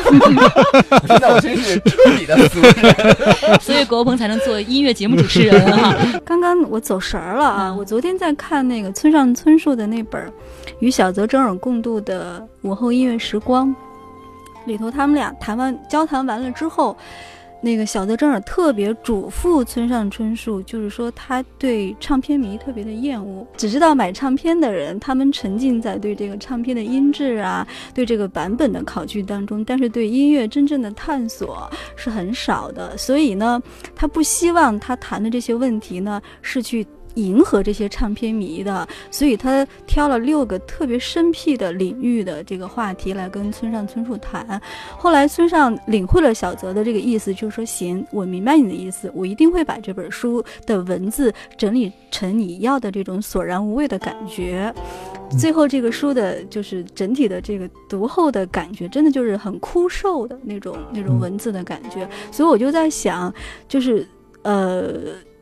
[1.06, 5.94] 现在我真是彻底的俗人，所以国鹏才能做音乐乐节目主持人哈。
[6.24, 7.72] 刚刚我走神儿了啊！
[7.72, 10.20] 我昨天在看那个村上春树的那本
[10.80, 13.68] 《与小泽征尔共度的午后音乐时光》，
[14.64, 16.96] 里头他们俩谈完交谈完了之后。
[17.62, 32.96] 那个小泽征尔特别嘱咐村上春树，就是说他对唱片迷特别的厌恶，只知道买唱片的人，他们沉浸在对这个唱片的音质啊，对这个版本的考据当中，但是对音乐真正的探索是很少的。
[32.96, 33.62] 所以呢，
[33.94, 36.86] 他不希望他谈的这些问题呢是去。
[37.14, 44.60] 迎合这些唱片迷的，所以他挑了六个特别生僻的领域的这个话题来跟村上春树谈。
[44.96, 54.72] 后来村上领会了小泽的这个意思，就是说行，我明白你的意思，我一定会把这本书的文字整理成你要的这种索然无味的感觉。
[55.38, 62.08] 最后这个书的就是整体的这个读后的感觉，真的就是很枯瘦的那种那种文字的感觉。
[62.30, 63.32] 所以我就在想，
[63.68, 64.06] 就是
[64.42, 64.94] 呃，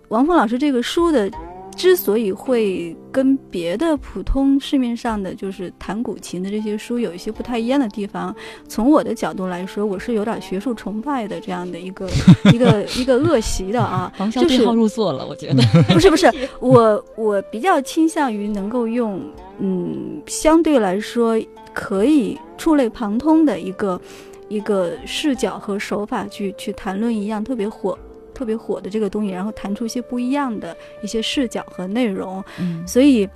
[0.08, 1.30] 王峰老师这个书的。
[1.78, 8.34] 之所以会跟别的普通市面上的就是弹古琴的这些书有一些不太一样的地方，
[8.66, 12.10] 从我的角度来说，我是有点学术崇拜的这样的一个
[12.52, 14.12] 一个 一个恶习的啊。
[14.18, 15.62] 王潇对号入座了，我觉得
[15.94, 19.22] 不是不是，我我比较倾向于能够用
[19.60, 21.40] 嗯相对来说
[21.72, 24.00] 可以触类旁通的一个
[24.48, 27.96] 一个视角和手法去去谈论一样特别火。
[28.38, 32.42] 特别火的这个东西，然后弹出一些不一样的一些视角和内容。
[32.60, 33.28] 嗯，所以，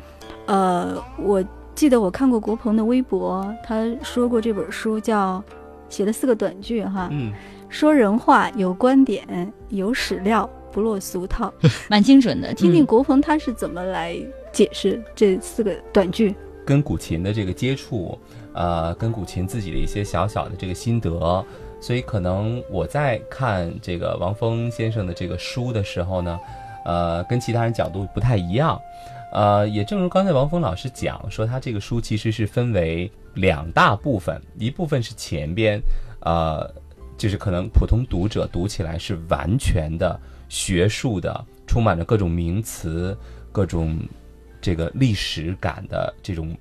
[0.47, 1.43] 呃，我
[1.75, 5.43] 记得我看过国鹏的微博，他说过这本书叫
[5.89, 7.33] 写了四个短句哈，嗯，
[7.69, 11.53] 说人话有观点有史料不落俗套，
[11.91, 12.55] 蛮精准的。
[12.55, 14.17] 听听国鹏他是怎么来
[14.53, 16.33] 解释这四个短句。
[16.65, 18.17] 跟古琴的这个接触，
[18.53, 21.45] 呃，跟古琴自己的一些小小的这个心得。
[21.83, 26.39] 所以可能我在看这个王峰先生的这个书的时候呢，
[26.85, 28.81] 呃，跟其他人角度不太一样，
[29.33, 35.81] 呃，也正如刚才王峰老师讲说，他这个书其实是分为两大部分，一部分是前边，
[36.21, 36.73] 呃，
[37.19, 40.19] 就是可能普通读者读起来是完全的
[40.49, 43.19] 学术的，充满着各种名词、
[43.51, 43.99] 各种
[44.61, 46.57] 这个历史感的这种。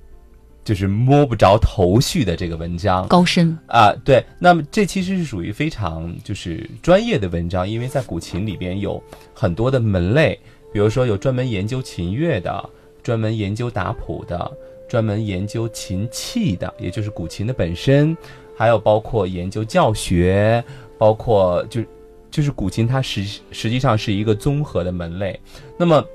[0.64, 4.24] 就是摸不着头绪的这个文章，高深啊，对。
[4.38, 9.02] 那么这其实是属于非常就是专业的文章，因为在古琴里边有
[9.34, 10.40] 很多的门类，
[10.72, 12.70] 比如说有专门研究琴乐的，
[13.02, 14.52] 专门研究打谱的，
[14.88, 18.16] 专门研究琴器的，也就是古琴的本身，
[18.56, 20.64] 还有包括研究教学，
[20.96, 21.82] 包括就
[22.30, 25.40] 就是古琴它实实际上是一个综合的门类。
[25.76, 26.06] 那么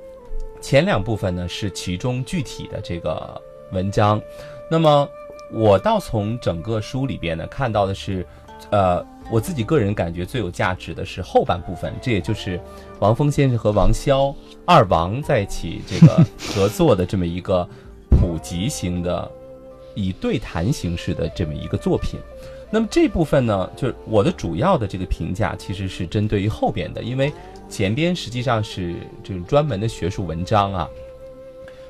[0.61, 3.43] 前两部分呢是其中具体的这个。
[3.73, 4.21] 文章，
[4.71, 5.09] 那么
[5.53, 8.27] 我倒从整个书里边呢看到的是，
[8.71, 12.61] 呃，我自己个人感觉最有价值的是后半部分，这也就是
[12.99, 17.69] 王峰先生和王潇二王在一起这个合作的这么一个
[18.11, 19.31] 普及型的
[19.95, 22.19] 以对谈形式的这么一个作品。
[22.69, 27.33] 那么这部分呢，就是我的主要的这个评价其实是针对于后边的，因为
[27.69, 30.89] 前边实际上是这种专门的学术文章啊。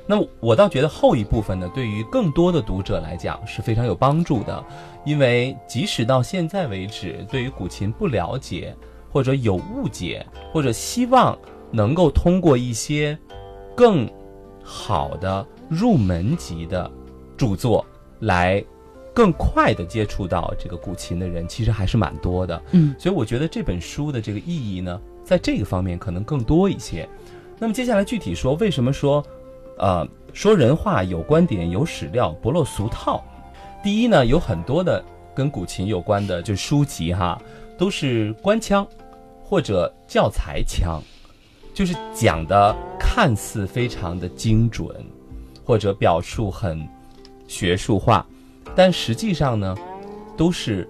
[0.09, 4.63] 那我倒觉得后一部分呢，对于更多的读者来讲是非常有帮助的，
[5.05, 8.73] 因为即使到现在为止，对于古琴不了解，
[9.11, 11.37] 或者有误解，或者希望
[11.71, 13.17] 能够通过一些
[13.75, 14.09] 更
[14.63, 16.89] 好的入门级的
[17.35, 17.85] 著作
[18.21, 18.63] 来
[19.13, 22.61] 更快的接触到这个古琴的人，其实还是蛮多的。
[22.71, 27.07] 嗯，所以我觉得这本书的这个意义呢，在这个方面可能更多一些。
[27.59, 29.21] 那么接下来具体说，为什么说？
[29.77, 33.23] 呃，说人话有观点有史料，不落俗套。
[33.83, 35.03] 第一呢，有很多的
[35.35, 37.39] 跟古琴有关的，就书籍哈，
[37.77, 38.85] 都是官腔
[39.43, 41.01] 或者教材腔，
[41.73, 44.87] 就是讲的看似非常的精准，
[45.63, 46.87] 或者表述很
[47.47, 48.25] 学术化，
[48.75, 49.75] 但实际上呢，
[50.35, 50.87] 都是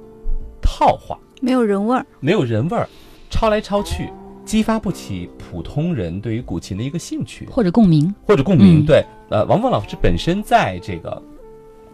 [0.62, 2.88] 套话，没有人味儿，没有人味儿，
[3.30, 4.10] 抄来抄去。
[4.48, 8.86] 激发不起普通人对于古琴的一个兴趣或者共鸣，或者共鸣。
[8.86, 11.22] 对，呃，王峰老师本身在这个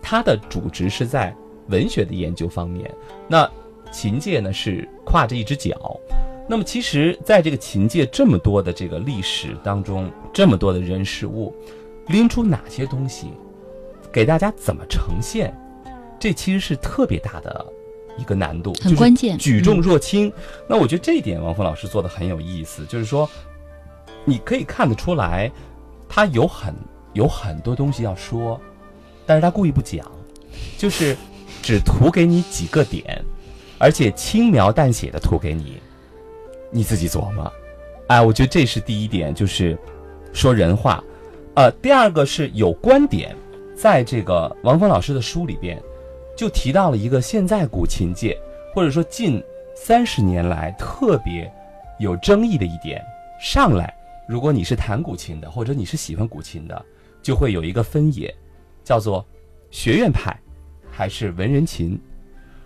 [0.03, 1.35] 他的主职是在
[1.69, 2.89] 文学的研究方面，
[3.27, 3.49] 那
[3.91, 5.99] 琴界呢是跨着一只脚。
[6.47, 11.55] 那么其实，在这个琴界这么多的这个历史当中，这么多的人事物，
[12.07, 13.29] 拎出哪些东西
[14.11, 15.51] 给大家怎么呈现，
[16.19, 17.65] 这其实是特别大的。
[18.17, 20.31] 一个难度很关键，举重若轻。
[20.67, 23.29] 那我觉得这一点王峰老师做的很有意思，就是说，
[24.25, 25.51] 你可以看得出来，
[26.07, 26.73] 他有很
[27.13, 28.59] 有很多东西要说，
[29.25, 30.05] 但是他故意不讲，
[30.77, 31.15] 就是
[31.61, 33.23] 只图给你几个点，
[33.77, 35.81] 而且轻描淡写的图给你，
[36.71, 37.51] 你自己琢磨。
[38.07, 39.77] 哎，我觉得这是第一点，就是
[40.33, 41.03] 说人话。
[41.55, 43.35] 呃，第二个是有观点，
[43.75, 45.81] 在这个王峰老师的书里边，
[46.35, 48.37] 就提到了一个现在古琴界
[48.73, 49.41] 或者说近
[49.75, 51.51] 三十年来特别
[51.99, 53.03] 有争议的一点。
[53.39, 53.93] 上来，
[54.27, 56.85] 如果你是弹古琴的，或者你是喜欢古琴的，
[57.21, 58.33] 就会有一个分野，
[58.83, 59.25] 叫做
[59.69, 60.37] 学院派
[60.89, 61.99] 还是文人琴。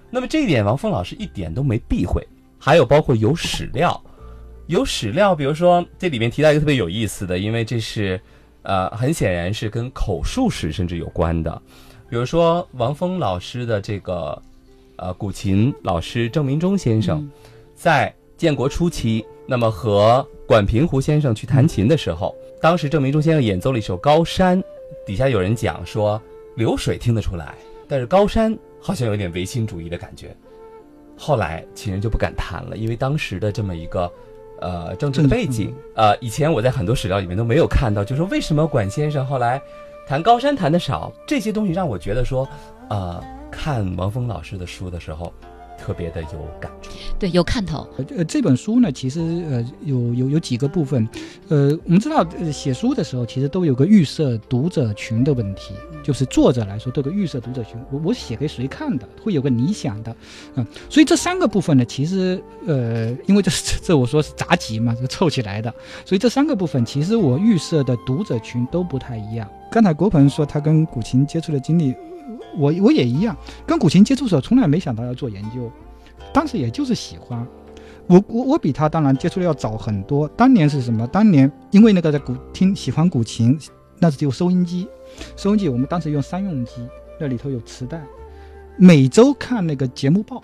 [0.09, 2.25] 那么这一点，王峰老师一点都没避讳。
[2.59, 4.01] 还有包括有史料，
[4.65, 8.19] 有史料，比如说这里面提到一个特别有意思的，因为这是，
[8.63, 11.61] 呃，很显然是跟口述史甚至有关的。
[12.09, 14.41] 比如说王峰老师的这个，
[14.95, 17.29] 呃，古琴老师郑明忠先生，
[17.75, 24.61] 在建国初期，那么和管平湖先生去弹琴的时候，当时郑明忠先生演奏了一首《高山》，
[25.05, 26.21] 底下有人讲说
[26.55, 27.55] 流水听得出来，
[27.89, 30.35] 但是高山好像有点唯心主义的感觉。
[31.17, 34.09] 后来秦人就不敢弹了，因为当时的这么一个，
[34.61, 39.61] 呃，政治的背景，呃，以前我在很多史料里面都没有看到，就是为什么管先生后来
[40.07, 42.47] 谈高山谈的少，这些东西让我觉得说，
[42.89, 45.33] 呃，看王峰老师的书的时候。
[45.79, 46.29] 特别的有
[46.59, 46.89] 感触，
[47.19, 47.87] 对，有看头。
[48.17, 51.07] 呃，这本书呢，其实呃有有有几个部分，
[51.49, 60.15] 呃，我们知道写书的时候，其实都有个预设读者群的问题，就是作者来说都有个预设读者群，我我写给谁看的，会有个理想的，
[60.55, 63.51] 嗯，所以这三个部分呢，其实呃，因为这
[63.83, 65.71] 这我说是杂集嘛，就凑起来的，
[66.03, 69.47] 所以这三个部分其实我预设的读者群都不太一样。
[69.71, 71.95] 刚才郭鹏说他跟古琴接触的经历。
[72.57, 73.37] 我我也一样，
[73.67, 75.71] 跟古琴接触的时候，从来没想到要做研究，
[76.33, 77.45] 当时也就是喜欢。
[78.07, 80.27] 我我我比他当然接触的要早很多。
[80.29, 81.05] 当年是什么？
[81.07, 83.59] 当年因为那个在古听喜欢古琴，
[83.99, 84.87] 那是有收音机，
[85.35, 86.73] 收音机我们当时用商用机，
[87.19, 88.01] 那里头有磁带，
[88.77, 90.41] 每周看那个节目报，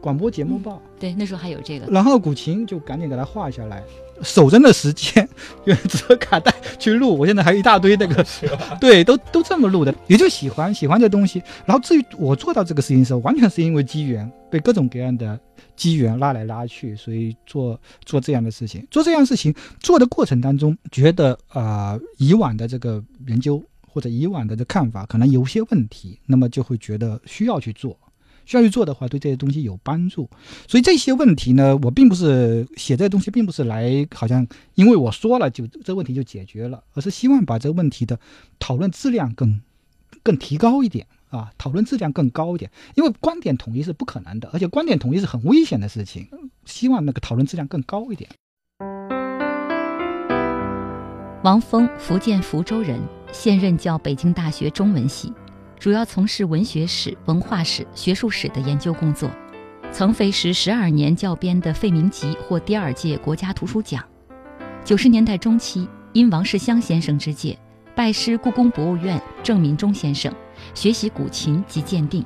[0.00, 0.82] 广播节目报。
[0.98, 1.86] 对，那时候还有这个。
[1.92, 3.84] 然后古琴就赶紧给它画下来。
[4.22, 5.28] 守着的时间
[5.64, 8.24] 用这卡带去录，我现在还有一大堆那个，
[8.80, 11.42] 对，都都这么录的，也就喜欢喜欢这东西。
[11.64, 15.38] 然后至于我做到这个事情的时候，完全是因为机缘，被各种各样的
[15.74, 18.86] 机缘拉来拉去，所以做做这样的事情。
[18.90, 27.96] 做这样事情做的过程当中，觉得啊，以往的这个研究或者以往的这看法可能有些问题，那么就会觉得需要去做。
[28.44, 30.28] 需要去做的话，对这些东西有帮助。
[30.68, 38.18] 所以这些问题呢，我并不是写这些东西，并不是来好像因为我说了就这问题就解决了，而是希望把这个问题的
[38.58, 39.60] 讨论质量更
[40.22, 42.70] 更提高一点啊，讨论质量更高一点。
[42.94, 46.28] 因为观点统一是不可能的，而且观点统一是很危险的事情。
[46.64, 48.30] 希望那个讨论质量更高一点。
[51.42, 53.00] 王峰，福建福州人，
[53.32, 55.32] 现任教北京大学中文系。
[55.82, 59.28] 主要从事文学史、文化史、学术史的研究工作，
[59.90, 64.00] 曾费时十二年校编的《费明集》获第二届国家图书奖。
[64.84, 67.58] 九十年代中期，因王世襄先生之介，
[67.96, 70.32] 拜师故宫博物院郑民忠先生，
[70.72, 72.24] 学习古琴及鉴定，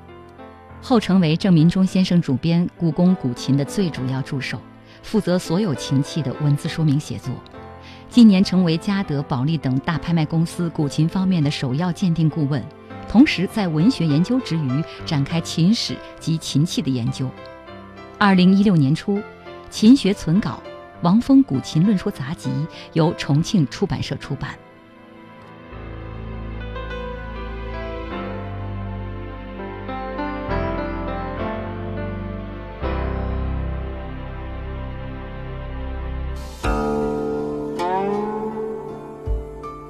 [0.82, 4.60] 后成为郑民忠先生主编故宫古琴的最主要助手，
[5.02, 7.32] 负责所有琴器的文字说明写作。
[8.10, 12.62] 今年成为嘉德、保利等大拍卖公司古琴方面的首要鉴定顾问。
[13.08, 17.30] 同时，在文学研究之余，展开秦史及秦器的研究。
[18.18, 19.16] 二零一六年初，
[19.70, 20.62] 《秦学存稿》
[21.02, 22.50] 《王峰古琴论说杂集》
[22.92, 24.58] 由重庆出版社出版。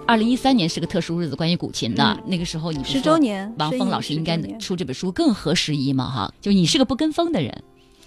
[0.06, 6.08] 二零一三年是个特殊日子，关于古琴的那个时候，你十周年，王峰老师应该出这本书更合时宜嘛？
[6.08, 7.52] 哈，就你是个不跟风的人。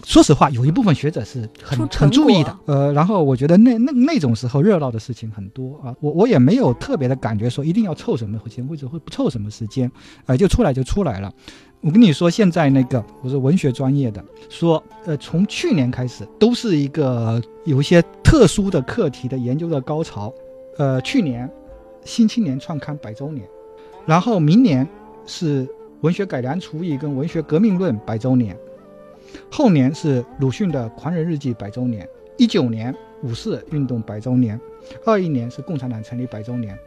[0.02, 2.58] 说实话，有一部分学者是很很注意的。
[2.64, 9.92] 呃，然后我觉得那那那种时候热闹的事情很多啊，我我也没有特别的感觉说一定要凑什么时间或者会不凑什么时间，
[10.24, 11.30] 呃，就出来就出来了。
[11.82, 20.32] 我跟你说，现在那个我是文学专业的，说呃，从去年开始都是一个有一些特殊的课题的研究的高潮。
[20.78, 21.48] 呃，去年。
[22.04, 23.46] 新青年创刊百周年，
[24.06, 24.86] 然后明年
[25.26, 25.68] 是
[26.00, 28.56] 文学改良刍议跟文学革命论百周年，
[29.50, 34.60] 后年是鲁迅的狂人日记百周年，一九年五四运动百周年，
[35.04, 36.78] 二一年是共产党成立百周年。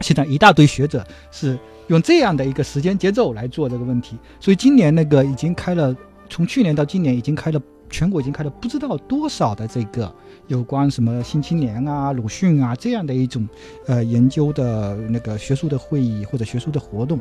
[0.00, 5.96] 现在一大堆学者是用这样的一个时间节奏来做这个问题，所以今年那个已经开了，
[6.28, 7.60] 从去年到今年已经开了。
[7.90, 10.10] 全国已经开了不知道多少的这个
[10.48, 13.48] 有关什么《新青年》啊、鲁迅啊这样的一种
[13.86, 17.18] 呃研究的那个学术的会议或者学术的活动，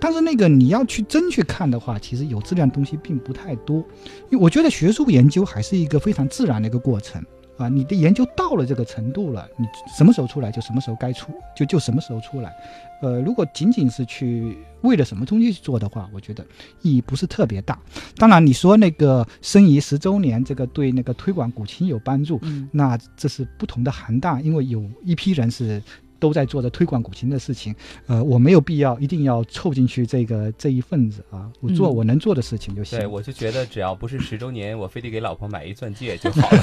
[0.00, 3.78] 但是那个你要去真去看的话，其实有质量东西并不太多，
[4.30, 7.22] 因为我觉得学术研究还是一个非常自然的一个过程。
[7.58, 12.50] 啊，你的研究到了这个程度了，你什么时候出来就什么时候该出，就就什么时候出来。
[13.02, 16.42] 呃，如果仅仅是去为了什么东西去做的话，我觉得
[16.80, 17.78] 意义不是特别大。
[18.16, 22.40] 当然，你说那个申遗十周年，这个对那个推广古琴有帮助，
[22.70, 25.82] 那这是不同的行当，因为有一批人是。
[26.22, 27.74] 都在做着推广古琴的事情，
[28.06, 32.96] 呃，我没有必要一定要凑进去这个这一份子啊，我做我能做的事情就行。
[32.96, 36.62] 对，我就觉得只要不是十周年，我非得给老婆买一钻戒就好了。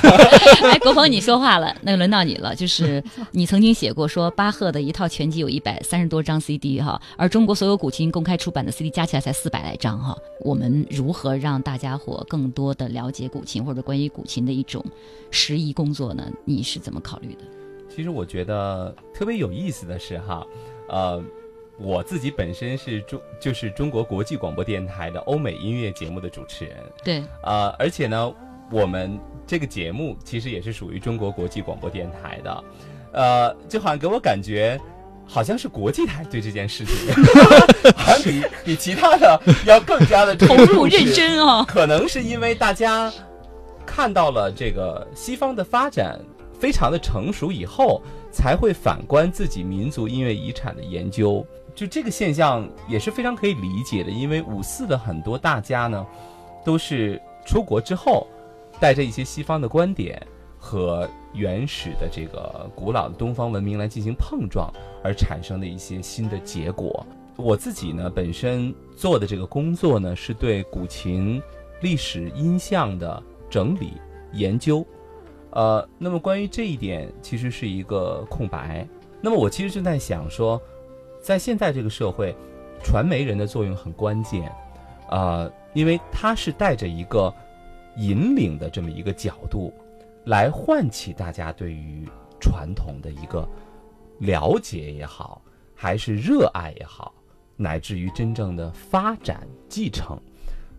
[0.64, 2.55] 哎，国鹏，你说话了，那轮到你了。
[2.55, 3.03] 就是
[3.34, 10.18] 你曾经写过说，巴赫的一套全集有一百三十多张 CD 哈，而中国所有古琴公开出版的 CD 加起来才四百来张哈。
[10.39, 14.82] 我们如何让大家伙更多的了解古琴或者关于古琴的一种
[15.32, 16.24] 拾遗工作呢？
[16.45, 17.59] 你是怎么考虑的？
[17.90, 20.46] 其实我觉得特别有意思的是哈，
[20.88, 21.22] 呃，
[21.80, 28.34] 我自己本身是中就是中国国际广播电台的欧美音乐节目的主持人，对，呃，而且呢，
[28.72, 32.64] 我们这个节目其实也是属于中国国际广播电台的，
[33.12, 34.80] 呃，就好像给我感觉，
[35.26, 36.96] 好像是国际台对这件事情，
[37.98, 43.12] 好像比比其他的要更加的投入认真哦，可能是因为大家
[43.86, 46.20] 看到了这个西方的发展。
[46.60, 48.01] 非常的成熟以后，
[48.32, 54.12] 才会反观自己民族音乐遗产的研究，就这个现象也是非常可以理解的。
[54.12, 56.05] 因为五四的很多大家呢，
[56.66, 58.28] 都是出国之后，
[58.80, 60.22] 带着一些西方的观点
[60.57, 64.70] 和原始的这个古老的东方文明来进行碰撞，
[65.01, 67.05] 而产生的一些新的结果。
[67.38, 71.41] 我自己呢，本身做的这个工作呢，是对古琴
[71.80, 73.93] 历史音像的整理
[74.34, 74.86] 研究。
[75.52, 78.88] 呃，那么关于这一点，其实是一个空白。
[79.20, 80.62] 那么我其实正在想说，
[81.22, 82.36] 在现在这个社会，
[82.84, 84.52] 传媒人的作用很关键，
[85.10, 87.34] 呃，因为他是带着一个
[87.97, 89.74] 引领的这么一个角度，
[90.26, 92.08] 来唤起大家对于
[92.39, 93.47] 传统的一个
[94.20, 95.41] 了解也好，
[95.74, 97.12] 还是热爱也好，
[97.58, 100.16] 乃至于真正的发展继承。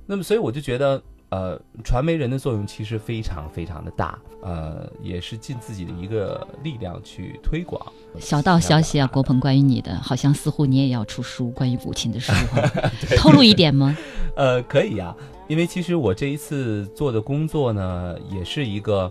[0.07, 1.03] 那么，所以我就觉得。
[1.31, 7.81] 呃，传媒人的作用其实非常非常的大，呃，也是尽自己的一个力量去推广。
[8.19, 12.33] 小道消息啊，国鹏，关于你的，好像似乎你也要出书，关于古琴的书，
[13.17, 13.97] 透露一点吗？
[14.35, 15.15] 呃，可以呀，
[15.47, 19.11] 因为其实我这一次做的工作呢，也是一个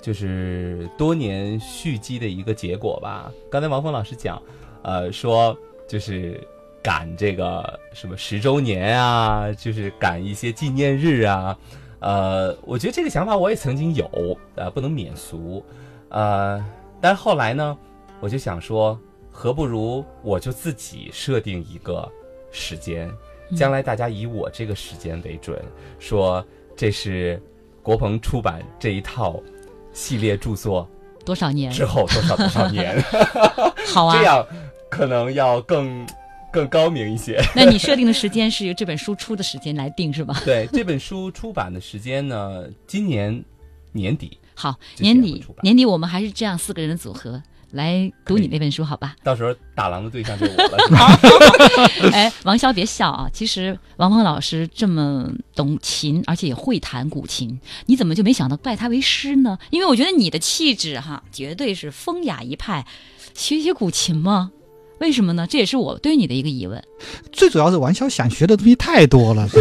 [0.00, 3.30] 就是多年蓄积的一个结果吧。
[3.50, 4.40] 刚才王峰老师讲，
[4.82, 5.54] 呃，说
[5.86, 6.42] 就是。
[6.82, 11.56] 赶这个什么十周年啊，就是赶一些纪念日啊，
[11.98, 15.62] 呃，我觉得这个想法我也曾经有，呃，不能免俗，
[16.08, 16.64] 呃，
[17.00, 17.76] 但是后来呢，
[18.18, 18.98] 我就想说，
[19.30, 22.10] 何不如我就自己设定一个
[22.50, 23.10] 时间，
[23.54, 25.62] 将来大家以我这个时间为准，
[25.98, 26.42] 说
[26.74, 27.38] 这是
[27.82, 29.38] 国鹏出版这一套
[29.92, 30.88] 系列著作
[31.26, 31.70] 多少年？
[31.70, 32.98] 之后多少多少年，
[33.92, 34.46] 好啊，这样
[34.88, 36.06] 可能要更。
[36.52, 37.40] 更高明一些。
[37.54, 40.40] 那你设定的时间是由这本书出的时间来定是吧？
[40.44, 43.44] 对，这本书出版的时间呢，今年
[43.92, 44.36] 年底。
[44.54, 49.16] 好，年底年底我们还是这样四个人的组合来读你那本书，好吧？
[49.24, 52.10] 到时候打狼的对象就是我了。
[52.12, 53.30] 哎，王潇别笑啊！
[53.32, 59.58] 其实王峰老师这么懂琴，而且也会弹古琴，你怎么就没想到拜他为师呢？
[59.70, 62.84] 因为我觉得你的气质哈，绝对是风雅一派，
[63.34, 64.52] 学学古琴吗？
[65.00, 65.46] 为什么呢？
[65.48, 66.82] 这也是我对你的一个疑问。
[67.32, 69.48] 最主要是王潇想学的东西太多了。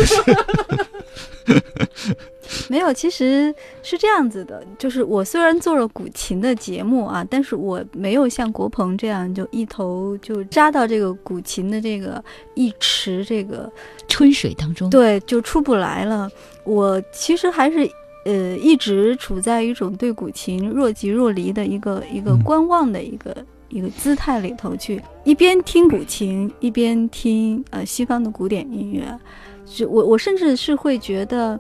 [2.67, 12.23] 没有，其实是这样子的，就是我虽然做了古琴的节目啊，但是我没有像国鹏这样就一头就扎到这个古琴的这个
[12.55, 13.71] 一池这个
[14.07, 16.29] 春水当中，对，就出不来了。
[16.63, 17.89] 我其实还是
[18.25, 23.35] 呃一直处在一种对古琴若即若离的一个一个观望的一个。
[23.69, 29.19] 一个姿态里头去，一边听古琴，一边听呃西方的古典音乐，
[29.65, 31.59] 就我我甚至是会觉得，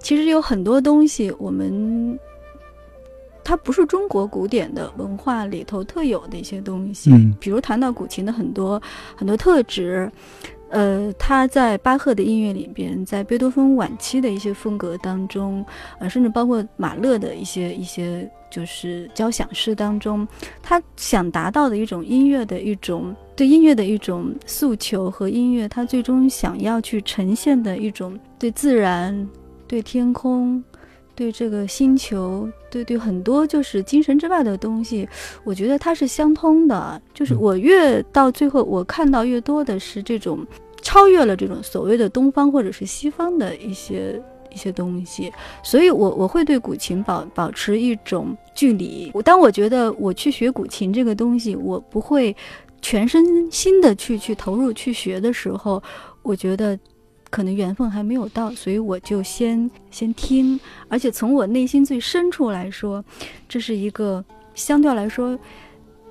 [0.00, 2.18] 其实有很多东西我们
[3.42, 8.80] 它不是中国古典的文化里头特有的一些东西，嗯，比如谈到古琴的很多
[9.16, 10.10] 很多特质。
[10.68, 15.64] 呃，他在巴赫的音乐里边，在贝多芬晚期的一些风格当中，
[15.98, 20.26] 呃，甚至包括马勒的一些一些就是交响诗当中，
[20.62, 29.28] 他想达到的一种音乐的一种对音乐的一种诉求和音乐，他最终想要去呈现的一种对自然、
[29.68, 30.62] 对天空。
[31.16, 35.08] 对这个星球，对对很多就是精神之外的东西，
[35.42, 37.00] 我觉得它是相通的。
[37.14, 40.46] 就是我越到最后，我看到越多的是这种
[40.82, 45.30] 超越了这种所谓的东方或者是西方的一些一一些东西，
[45.62, 49.10] 所以我我会对古琴保保持一种距离。
[49.12, 52.34] 我当我觉得我去学古琴这个东西，我不会
[52.80, 55.82] 全身心的去去投入去学的时候，
[56.22, 56.78] 我觉得
[57.30, 60.58] 可能缘分还没有到，所以我就先先听。
[60.88, 63.04] 而且从我内心最深处来说，
[63.48, 64.24] 这是一个
[64.54, 65.38] 相对来说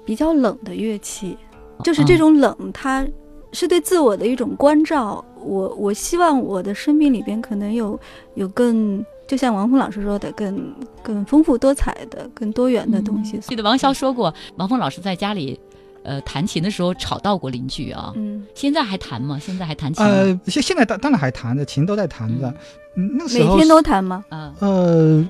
[0.06, 1.38] 比较冷的乐器，
[1.84, 3.08] 就是这种冷，它
[3.52, 5.24] 是对自我的一种关照。
[5.42, 8.00] 我我希望我的生命里边可能有
[8.34, 13.38] 有更，就像王峰老师说的，更更丰富多彩的、更多元的东西。
[13.40, 15.60] 记得王潇说过，王峰老师在家里，
[16.06, 18.14] 呃，弹琴的时候吵到过邻居啊。
[18.16, 19.40] 嗯，现在还弹吗？
[19.40, 20.06] 现在还弹琴？
[20.06, 22.54] 呃，现现在当当然还弹着，琴都在弹着。
[22.96, 24.24] 嗯，那个时候每天都弹吗？
[24.30, 25.30] 嗯，呃，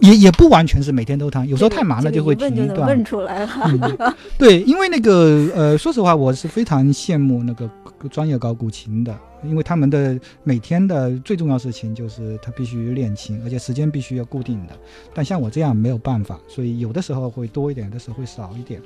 [0.00, 2.86] 也也不完全是每天都弹，有时候太忙了就会停一段。
[2.86, 3.50] 问出来了。
[3.64, 7.68] 嗯、对，因为那个呃，说实话，我是非常羡慕那个
[8.10, 9.16] 专业搞古琴的。
[9.42, 14.74] 因为他们的每天的最重要事情就是他必须练琴，而且时间必须要固定的。
[15.14, 18.82] 但像我这样没有办法，所以有的时候会多一点，有的时候会少一点。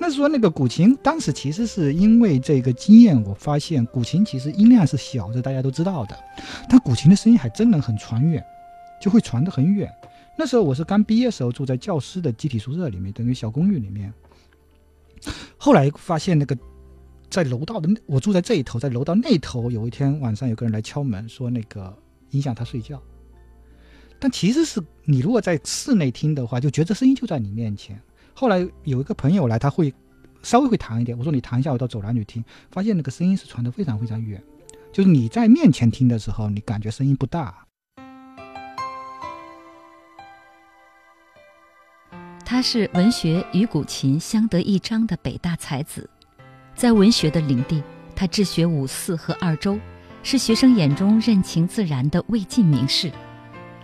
[0.00, 6.18] 那说那个古琴，当时其实是因为这个经验，我发现古琴其实音量是小，这大家都知道的，
[6.68, 8.42] 但古琴的声音还真能很传远，
[9.00, 9.88] 就会传得很远。
[10.38, 14.12] 那时候我是刚毕业时候住在教师的集体宿舍里面，等于小公寓里面。
[15.58, 16.56] 后来发现那个。
[17.28, 21.96] 在楼道的，我住在这一头，在楼道那头，有一天晚上有个人来敲门，说那个
[22.30, 23.00] 影响他睡觉。
[24.18, 28.02] 但其实是你如果在室内听的话，就觉得声音就在你面前。
[28.40, 29.92] 后来有一个朋友来，他会
[30.42, 34.42] 稍微会弹一点，我说你弹一下，我到走廊去听，发现那个声音是传得非常非常远，
[34.90, 37.66] 就是你在面前听的时候，你感觉声音不大。
[42.42, 46.08] 他是文学与古琴相得益彰的北大才子。
[46.74, 47.82] 在文学的领地，
[48.16, 49.78] 他治学五四和二周，
[50.22, 53.12] 是学生眼中任情自然的魏晋名士。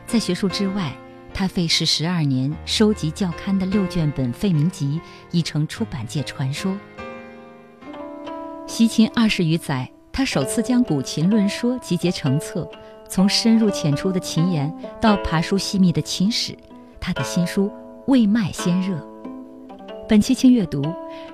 [0.07, 0.97] 在学术之外，
[1.39, 4.99] 他费时十二年收集校刊的六卷本废名集，
[5.31, 6.75] 已成出版界传说。
[8.67, 12.67] 习琴二十余载，他首次将古琴论说集结成册，
[13.07, 16.57] 从深入浅出的琴言到爬书细密的琴史，
[16.99, 17.71] 他的新书
[18.07, 18.99] 未卖先热。
[20.09, 20.83] 本期轻阅读，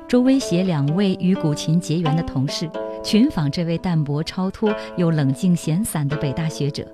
[0.08, 2.68] 周威携两位与古琴结缘的同事，
[3.04, 6.84] 群访这位淡泊超脱又冷静闲散的北大学者。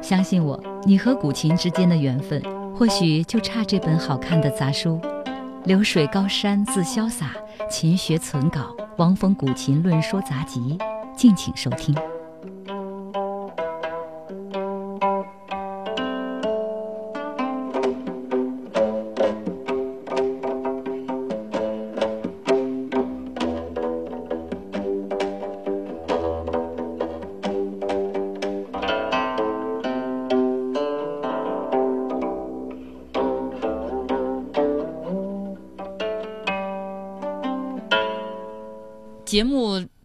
[0.00, 2.42] 相信我，你和古琴之间的缘分，
[2.74, 4.98] 或许就差这本好看的杂书
[5.64, 7.32] 《流水高山自潇洒，
[7.68, 8.60] 勤学存稿》
[8.96, 10.78] 《王峰古琴论说杂集》，
[11.16, 11.94] 敬请收听。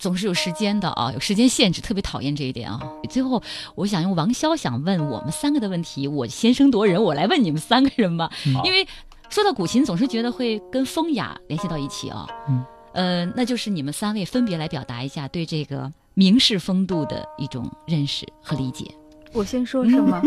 [0.04, 2.78] 总是有时间的啊，有时间限制，特别讨厌这一点啊。
[3.10, 3.42] 最后，
[3.74, 8.30] 我想用王潇想问我们三个的问题，我先声夺人，我来问你们三个人吧。
[8.66, 8.86] 因为
[9.30, 12.28] 说到古琴，总是觉得会跟风雅联系到一起啊。
[12.50, 18.94] 嗯，呃，那就是你们三位分别来表达一下对这个名士风度的一种认识和理解。
[19.32, 20.22] 我先说是吗？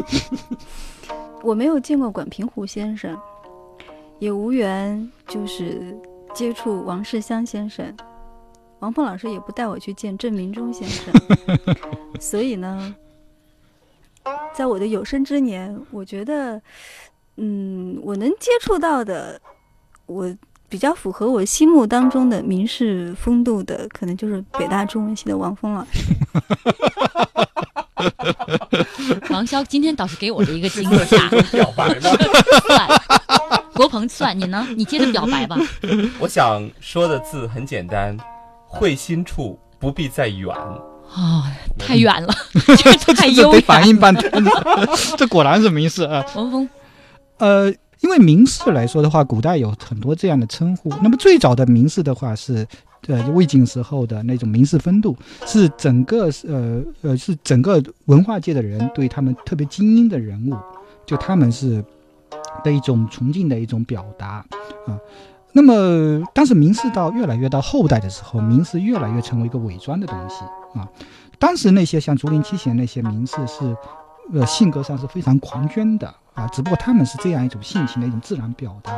[1.45, 3.15] 我没有见过管平湖先生，
[4.21, 5.95] 也无缘就是
[6.35, 7.95] 接触王世襄先生。
[8.81, 11.13] 王峰老师也不带我去见郑明忠先生，
[12.21, 12.95] 所以呢，
[14.55, 16.61] 在我的有生之年，我觉得，
[17.37, 19.41] 嗯，我能接触到的，
[20.07, 20.35] 我
[20.69, 26.01] 比较符合我心目当中的名士风度的，可能就是北大中文系的王峰老师。
[29.31, 32.11] 王潇今天倒是给我的一个惊吓，表白吗？
[32.67, 32.89] 算，
[33.75, 34.67] 国鹏算，你呢？
[34.77, 35.57] 你接着表白吧。
[36.19, 38.17] 我想说的字很简单。
[38.79, 40.55] 会心处不必再远
[41.15, 42.35] 啊，太远了，
[43.01, 43.63] 这 太悠远。
[43.63, 44.31] 反应半天，
[45.17, 46.25] 这果然是名士啊。
[46.35, 46.69] 王峰，
[47.39, 47.71] 呃，
[48.01, 50.91] 因为名士来说的话，古代有很多这样的称呼。
[51.03, 52.67] 那么最早的名士的话是，
[53.07, 55.17] 呃，魏晋时候的那种名士风度，
[55.47, 60.57] 是整个呃呃是整个文化界的人对他们特别精英的人物，
[61.07, 61.83] 就他们是
[62.65, 64.45] 的一种崇敬的一种表达
[64.87, 64.99] 啊。
[65.57, 70.45] 那么，但是名士到越来越到后代的时候，名士越来越成为一个伪装的东西
[70.79, 70.87] 啊。
[71.39, 73.75] 当时那些像竹林七贤那些名士是，
[74.35, 76.47] 呃，性格上是非常狂狷的啊。
[76.49, 78.93] 只不过他们是这样一种性情的一种自然表达，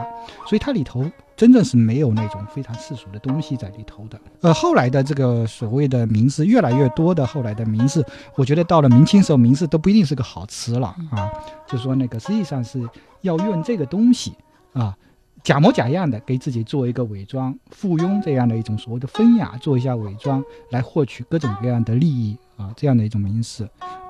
[0.49, 4.19] 所以它里头真正是没有那种非常世俗的东西在里头的。
[4.41, 8.05] 呃，后来的这个所谓的名士，越来越多的后来的名士，
[8.35, 11.31] 我觉得到了明清时候，名士都不一定是个好词了啊。
[11.69, 12.83] 就说那个实际上是
[13.21, 14.35] 要用这个东西
[14.73, 14.97] 啊，
[15.43, 23.69] 假模假样的给自己做一个伪装，附庸这样的一种所谓的风雅，做一下伪装来获取各种各样的利益啊，这样的一种名士。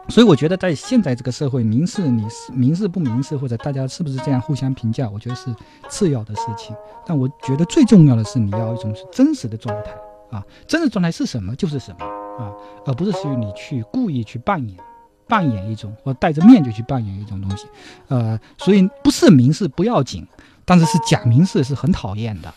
[0.09, 5.55] 所以我觉得在现在这个社会，明示你是明示不明示，或者大家是不是这样互相评价，我觉得是
[5.91, 6.75] 次要的事情。
[7.07, 9.91] 但我觉得最重要的是你要一种是真实的状态
[10.31, 12.07] 啊，真实状态是什么就是什么
[12.43, 12.51] 啊，
[12.87, 14.79] 而不是属于你去故意去扮演，
[15.27, 17.67] 扮演一种或戴着面具去扮演一种东西。
[18.09, 20.27] 呃，所以不是明示不要紧，
[20.69, 22.55] 但是是假名士是很讨厌的。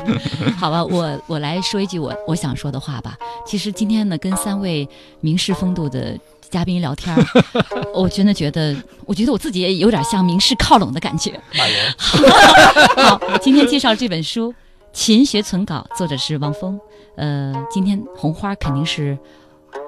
[0.58, 3.14] 好吧，我我来说一句我我想说的话吧。
[3.46, 4.88] 其实今天呢，跟三位
[5.20, 6.18] 名士风度的。
[6.50, 7.16] 嘉宾聊天，
[7.94, 8.74] 我真的觉得，
[9.06, 11.40] 我觉得我自己也有点向名士靠拢的感觉。
[11.96, 14.52] 好，今天介绍这本书
[14.92, 16.76] 《勤学存稿》，作者是王峰。
[17.16, 19.16] 呃，今天红花肯定是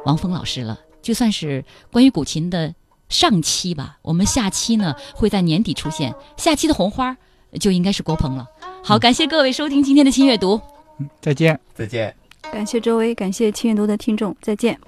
[0.06, 2.72] 王峰老师了，就算是关于古琴的
[3.08, 3.96] 上期吧。
[4.00, 7.16] 我们下期呢会在年底出现，下期的红花
[7.58, 8.46] 就应该是郭鹏了。
[8.82, 10.60] 好，感谢各位收听今天的轻阅读，
[11.20, 12.14] 再见，再见。
[12.50, 14.78] 感谢周围，感谢轻阅读的听众，再见。